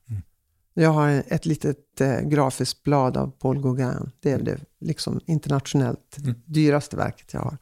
Jag 0.77 0.89
har 0.89 1.23
ett 1.27 1.45
litet 1.45 2.01
eh, 2.01 2.19
grafiskt 2.21 2.83
blad 2.83 3.17
av 3.17 3.31
Paul 3.31 3.61
Gauguin. 3.61 4.11
Det 4.19 4.31
är 4.31 4.39
det 4.39 4.59
liksom 4.79 5.21
internationellt 5.25 6.17
dyraste 6.45 6.97
verket 6.97 7.33
jag 7.33 7.41
har. 7.41 7.57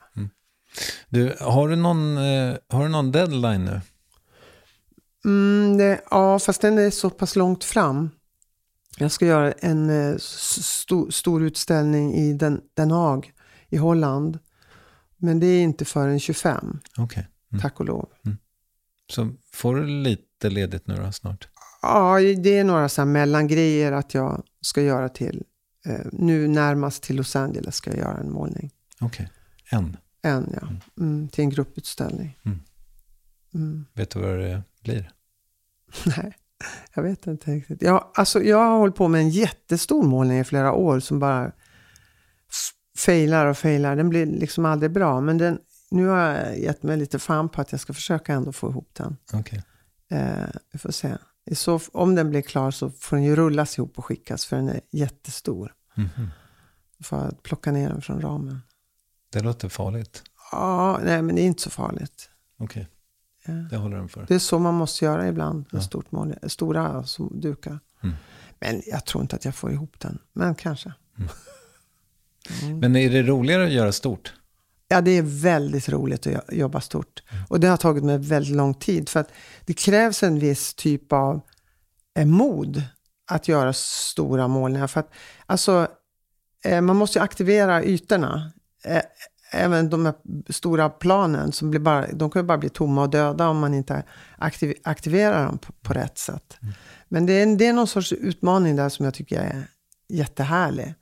Du, 1.09 1.35
har, 1.39 1.69
du 1.69 1.75
någon, 1.75 2.17
eh, 2.17 2.55
har 2.69 2.83
du 2.83 2.89
någon 2.89 3.11
deadline 3.11 3.65
nu? 3.65 3.81
Mm, 5.25 5.77
det, 5.77 6.01
ja, 6.09 6.39
fast 6.39 6.61
den 6.61 6.77
är 6.77 6.89
så 6.89 7.09
pass 7.09 7.35
långt 7.35 7.63
fram. 7.63 8.09
Jag 8.97 9.11
ska 9.11 9.25
göra 9.25 9.51
en 9.51 9.89
eh, 9.89 10.15
sto, 10.17 11.11
stor 11.11 11.43
utställning 11.43 12.13
i 12.13 12.33
Den, 12.33 12.61
Den 12.73 12.91
Haag 12.91 13.33
i 13.69 13.77
Holland. 13.77 14.39
Men 15.17 15.39
det 15.39 15.47
är 15.47 15.63
inte 15.63 15.85
förrän 15.85 16.19
25, 16.19 16.79
Okej. 16.97 17.27
Mm. 17.51 17.61
tack 17.61 17.79
och 17.79 17.85
lov. 17.85 18.09
Så 19.11 19.31
får 19.51 19.75
du 19.75 19.87
lite 19.87 20.49
ledigt 20.49 20.87
nu 20.87 20.95
då 20.95 21.11
snart? 21.11 21.47
Ja, 21.83 22.19
det 22.19 22.57
är 22.57 22.63
några 22.63 22.89
så 22.89 23.05
mellangrejer 23.05 23.91
att 23.91 24.13
jag 24.13 24.43
ska 24.61 24.81
göra 24.81 25.09
till, 25.09 25.43
eh, 25.85 26.05
nu 26.11 26.47
närmast 26.47 27.03
till 27.03 27.15
Los 27.15 27.35
Angeles 27.35 27.75
ska 27.75 27.89
jag 27.89 27.99
göra 27.99 28.17
en 28.17 28.31
målning. 28.31 28.71
Okej. 29.01 29.29
En. 29.71 29.97
En, 30.21 30.57
ja. 30.61 30.67
Mm, 31.03 31.29
till 31.29 31.43
en 31.43 31.49
grupputställning. 31.49 32.39
Mm. 32.45 32.59
Mm. 33.53 33.85
Vet 33.93 34.09
du 34.09 34.19
vad 34.19 34.39
det 34.39 34.63
blir? 34.83 35.11
Nej, 36.05 36.37
jag 36.93 37.03
vet 37.03 37.27
inte 37.27 37.51
riktigt. 37.51 37.81
Jag, 37.81 38.11
alltså, 38.13 38.43
jag 38.43 38.57
har 38.57 38.77
hållit 38.77 38.95
på 38.95 39.07
med 39.07 39.21
en 39.21 39.29
jättestor 39.29 40.03
målning 40.03 40.39
i 40.39 40.43
flera 40.43 40.71
år 40.73 40.99
som 40.99 41.19
bara 41.19 41.51
failar 42.97 43.45
och 43.45 43.57
failar. 43.57 43.95
Den 43.95 44.09
blir 44.09 44.25
liksom 44.25 44.65
aldrig 44.65 44.91
bra. 44.91 45.21
Men 45.21 45.37
den, 45.37 45.59
nu 45.91 46.07
har 46.07 46.19
jag 46.19 46.59
gett 46.59 46.83
mig 46.83 46.97
lite 46.97 47.19
fan 47.19 47.49
på 47.49 47.61
att 47.61 47.71
jag 47.71 47.81
ska 47.81 47.93
försöka 47.93 48.33
ändå 48.33 48.51
få 48.51 48.69
ihop 48.69 48.89
den. 48.93 49.17
Okej. 49.33 49.63
Eh, 50.09 50.47
vi 50.71 50.79
får 50.79 50.91
se. 50.91 51.17
Så, 51.51 51.79
om 51.93 52.15
den 52.15 52.29
blir 52.29 52.41
klar 52.41 52.71
så 52.71 52.89
får 52.89 53.15
den 53.15 53.25
ju 53.25 53.35
rullas 53.35 53.77
ihop 53.77 53.97
och 53.97 54.05
skickas 54.05 54.45
för 54.45 54.55
den 54.55 54.69
är 54.69 54.81
jättestor. 54.91 55.73
Mhm. 55.95 56.29
Då 56.97 57.03
får 57.03 57.19
jag 57.19 57.43
plocka 57.43 57.71
ner 57.71 57.89
den 57.89 58.01
från 58.01 58.21
ramen. 58.21 58.61
Det 59.29 59.39
låter 59.39 59.69
farligt. 59.69 60.23
Ja, 60.51 60.99
nej 61.03 61.21
men 61.21 61.35
det 61.35 61.41
är 61.41 61.45
inte 61.45 61.61
så 61.61 61.69
farligt. 61.69 62.29
Okej. 62.57 62.87
Ja. 63.45 63.53
Det 63.53 63.77
håller 63.77 63.97
den 63.97 64.09
för. 64.09 64.25
Det 64.27 64.35
är 64.35 64.39
så 64.39 64.59
man 64.59 64.73
måste 64.73 65.05
göra 65.05 65.27
ibland 65.27 65.57
med 65.71 65.79
Ja. 65.81 65.83
stort 65.85 66.11
mål, 66.11 66.35
stora 66.47 67.03
som 67.03 67.39
dukar. 67.41 67.79
Mm. 68.03 68.15
Men 68.59 68.81
jag 68.85 69.05
tror 69.05 69.21
inte 69.21 69.35
att 69.35 69.45
jag 69.45 69.55
får 69.55 69.71
ihop 69.71 69.99
den. 69.99 70.19
Men 70.33 70.55
kanske. 70.55 70.93
Men 72.81 72.95
är 72.95 73.09
det 73.09 73.23
roligare 73.23 73.65
att 73.65 73.71
göra 73.71 73.91
stort? 73.91 74.33
Ja, 74.93 75.01
det 75.01 75.11
är 75.11 75.21
väldigt 75.21 75.89
roligt 75.89 76.27
att 76.27 76.33
jo- 76.33 76.57
jobba 76.57 76.81
stort. 76.81 77.23
Och 77.49 77.59
det 77.59 77.67
har 77.67 77.77
tagit 77.77 78.03
mig 78.03 78.17
väldigt 78.17 78.55
lång 78.55 78.73
tid. 78.73 79.09
För 79.09 79.19
att 79.19 79.29
det 79.65 79.73
krävs 79.73 80.23
en 80.23 80.39
viss 80.39 80.73
typ 80.73 81.13
av 81.13 81.41
eh, 82.19 82.25
mod 82.25 82.83
att 83.31 83.47
göra 83.47 83.73
stora 83.73 84.47
målningar. 84.47 84.87
För 84.87 84.99
att, 84.99 85.11
alltså, 85.45 85.87
eh, 86.65 86.81
man 86.81 86.95
måste 86.95 87.19
ju 87.19 87.23
aktivera 87.23 87.83
ytorna. 87.83 88.51
Eh, 88.85 89.01
även 89.51 89.89
de 89.89 90.05
här 90.05 90.13
stora 90.49 90.89
planen, 90.89 91.51
som 91.51 91.69
blir 91.69 91.79
bara, 91.79 92.07
de 92.13 92.29
kan 92.29 92.41
ju 92.41 92.45
bara 92.45 92.57
bli 92.57 92.69
tomma 92.69 93.01
och 93.01 93.09
döda 93.09 93.47
om 93.47 93.59
man 93.59 93.73
inte 93.73 94.03
aktiv, 94.37 94.73
aktiverar 94.83 95.45
dem 95.45 95.57
på, 95.57 95.71
på 95.81 95.93
rätt 95.93 96.17
sätt. 96.17 96.57
Men 97.09 97.25
det 97.25 97.33
är, 97.33 97.55
det 97.57 97.67
är 97.67 97.73
någon 97.73 97.87
sorts 97.87 98.11
utmaning 98.13 98.75
där 98.75 98.89
som 98.89 99.05
jag 99.05 99.13
tycker 99.13 99.39
är 99.39 99.67
jättehärlig. 100.09 100.93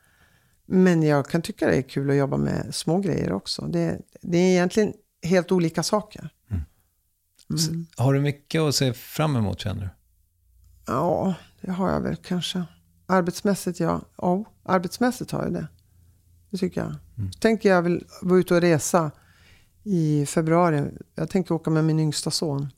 Men 0.74 1.04
jag 1.04 1.28
kan 1.28 1.42
tycka 1.42 1.68
det 1.68 1.76
är 1.76 1.82
kul 1.82 2.10
att 2.10 2.16
jobba 2.16 2.38
med 2.38 2.76
små 2.76 3.00
grejer 3.00 3.32
också. 3.32 3.62
Det, 3.62 4.02
det 4.22 4.38
är 4.38 4.52
egentligen 4.52 4.94
helt 5.24 5.52
olika 5.52 5.84
saker. 5.84 6.30
Mm. 6.50 7.88
Har 7.98 8.14
du 8.14 8.20
mycket 8.20 8.62
att 8.62 8.76
se 8.76 8.94
fram 8.94 9.36
emot 9.36 9.60
känner 9.60 9.82
du? 9.82 9.90
Ja, 10.88 11.34
det 11.62 11.72
har 11.72 11.92
jag 11.92 12.02
väl 12.02 12.16
kanske. 12.16 12.64
Arbetsmässigt, 13.06 13.80
ja. 13.80 14.02
Ja, 14.18 14.46
arbetsmässigt 14.64 15.32
har 15.32 15.44
jag 15.44 15.54
det. 15.54 15.68
Det 16.50 16.58
tycker 16.58 16.82
jag. 16.82 16.96
Så 17.34 17.40
tänker 17.40 17.70
jag 17.70 17.82
väl 17.82 18.06
vara 18.22 18.40
ute 18.40 18.56
och 18.56 18.62
resa 18.62 19.12
i 19.84 20.26
februari. 20.26 20.84
Jag 21.16 21.30
tänker 21.30 21.56
åka 21.56 21.70
med 21.70 21.86
min 21.86 22.00
yngsta 22.00 22.32
son. 22.32 22.70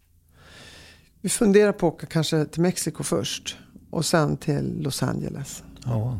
Vi 1.21 1.29
funderar 1.29 1.71
på 1.71 1.87
att 1.87 1.93
åka 1.93 2.05
kanske 2.05 2.45
till 2.45 2.61
Mexiko 2.61 3.03
först. 3.03 3.57
Och 3.89 4.05
sen 4.05 4.37
till 4.37 4.81
Los 4.81 5.03
Angeles. 5.03 5.63
Ja. 5.83 6.19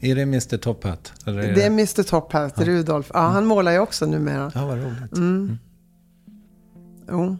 Är 0.00 0.14
det 0.14 0.22
Mr 0.22 0.56
Top 0.58 0.84
Hat? 0.84 1.12
Eller 1.26 1.38
är 1.38 1.42
Mm. 1.42 1.54
Det 1.54 1.62
är 1.62 1.66
Mr 1.66 2.02
Top 2.02 2.32
Hat, 2.32 2.58
Rudolf. 2.58 3.10
Ja, 3.14 3.20
han 3.20 3.46
målar 3.46 3.72
ju 3.72 3.78
också 3.78 4.06
numera. 4.06 4.52
Ja, 4.54 4.66
vad 4.66 4.78
roligt. 4.78 5.12
Mm. 5.16 5.58
Jo. 7.10 7.36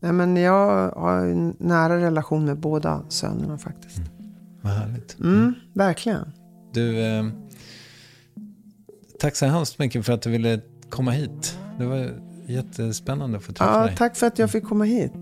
Nej, 0.00 0.12
men 0.12 0.36
jag 0.36 0.90
har 0.90 1.16
en 1.26 1.56
nära 1.58 2.00
relation 2.00 2.44
med 2.44 2.58
båda 2.58 3.02
sönerna 3.08 3.58
faktiskt. 3.58 4.00
Vad 4.60 4.72
härligt. 4.72 5.18
Mm, 5.20 5.54
verkligen. 5.74 6.32
Du, 6.72 6.98
eh, 7.00 7.24
tack 9.20 9.36
så 9.36 9.46
hemskt 9.46 9.78
mycket 9.78 10.06
för 10.06 10.12
att 10.12 10.22
du 10.22 10.30
ville 10.30 10.60
komma 10.90 11.10
hit. 11.10 11.58
Det 11.78 11.86
var 11.86 12.10
jättespännande 12.46 13.36
att 13.38 13.44
få 13.44 13.52
träffa 13.52 13.78
Ja, 13.80 13.86
dig. 13.86 13.96
tack 13.96 14.16
för 14.16 14.26
att 14.26 14.38
jag 14.38 14.50
fick 14.50 14.64
komma 14.64 14.84
hit. 14.84 15.12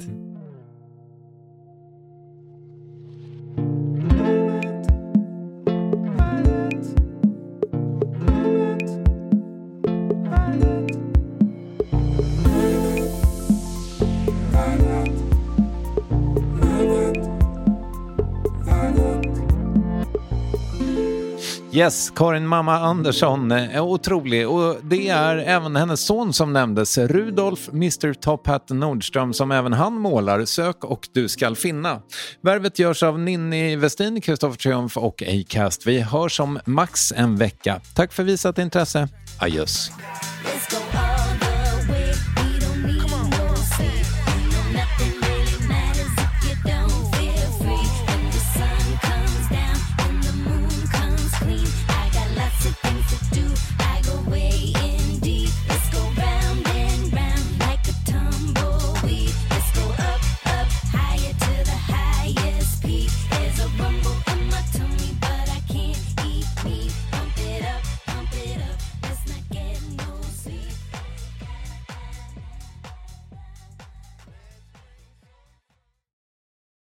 Yes, 21.74 22.10
Karin 22.16 22.46
mamma 22.46 22.78
Andersson 22.78 23.50
är 23.52 23.80
otrolig 23.80 24.48
och 24.48 24.76
det 24.82 25.08
är 25.08 25.36
även 25.36 25.76
hennes 25.76 26.06
son 26.06 26.32
som 26.32 26.52
nämndes, 26.52 26.98
Rudolf 26.98 27.68
Mr 27.68 28.14
Top 28.14 28.46
Hat 28.46 28.70
Nordström 28.70 29.32
som 29.32 29.50
även 29.50 29.72
han 29.72 29.92
målar. 29.92 30.44
Sök 30.44 30.84
och 30.84 31.08
du 31.12 31.28
skall 31.28 31.56
finna. 31.56 32.00
Värvet 32.40 32.78
görs 32.78 33.02
av 33.02 33.18
Ninni 33.18 33.76
Westin, 33.76 34.20
Kristoffer 34.20 34.58
Triumf 34.58 34.96
och 34.96 35.22
Acast. 35.22 35.86
Vi 35.86 36.00
hörs 36.00 36.40
om 36.40 36.60
max 36.64 37.12
en 37.12 37.36
vecka. 37.36 37.80
Tack 37.94 38.12
för 38.12 38.22
visat 38.22 38.58
intresse. 38.58 39.08
Adjöss. 39.40 39.90
Let's 40.44 40.70
go. 40.70 41.11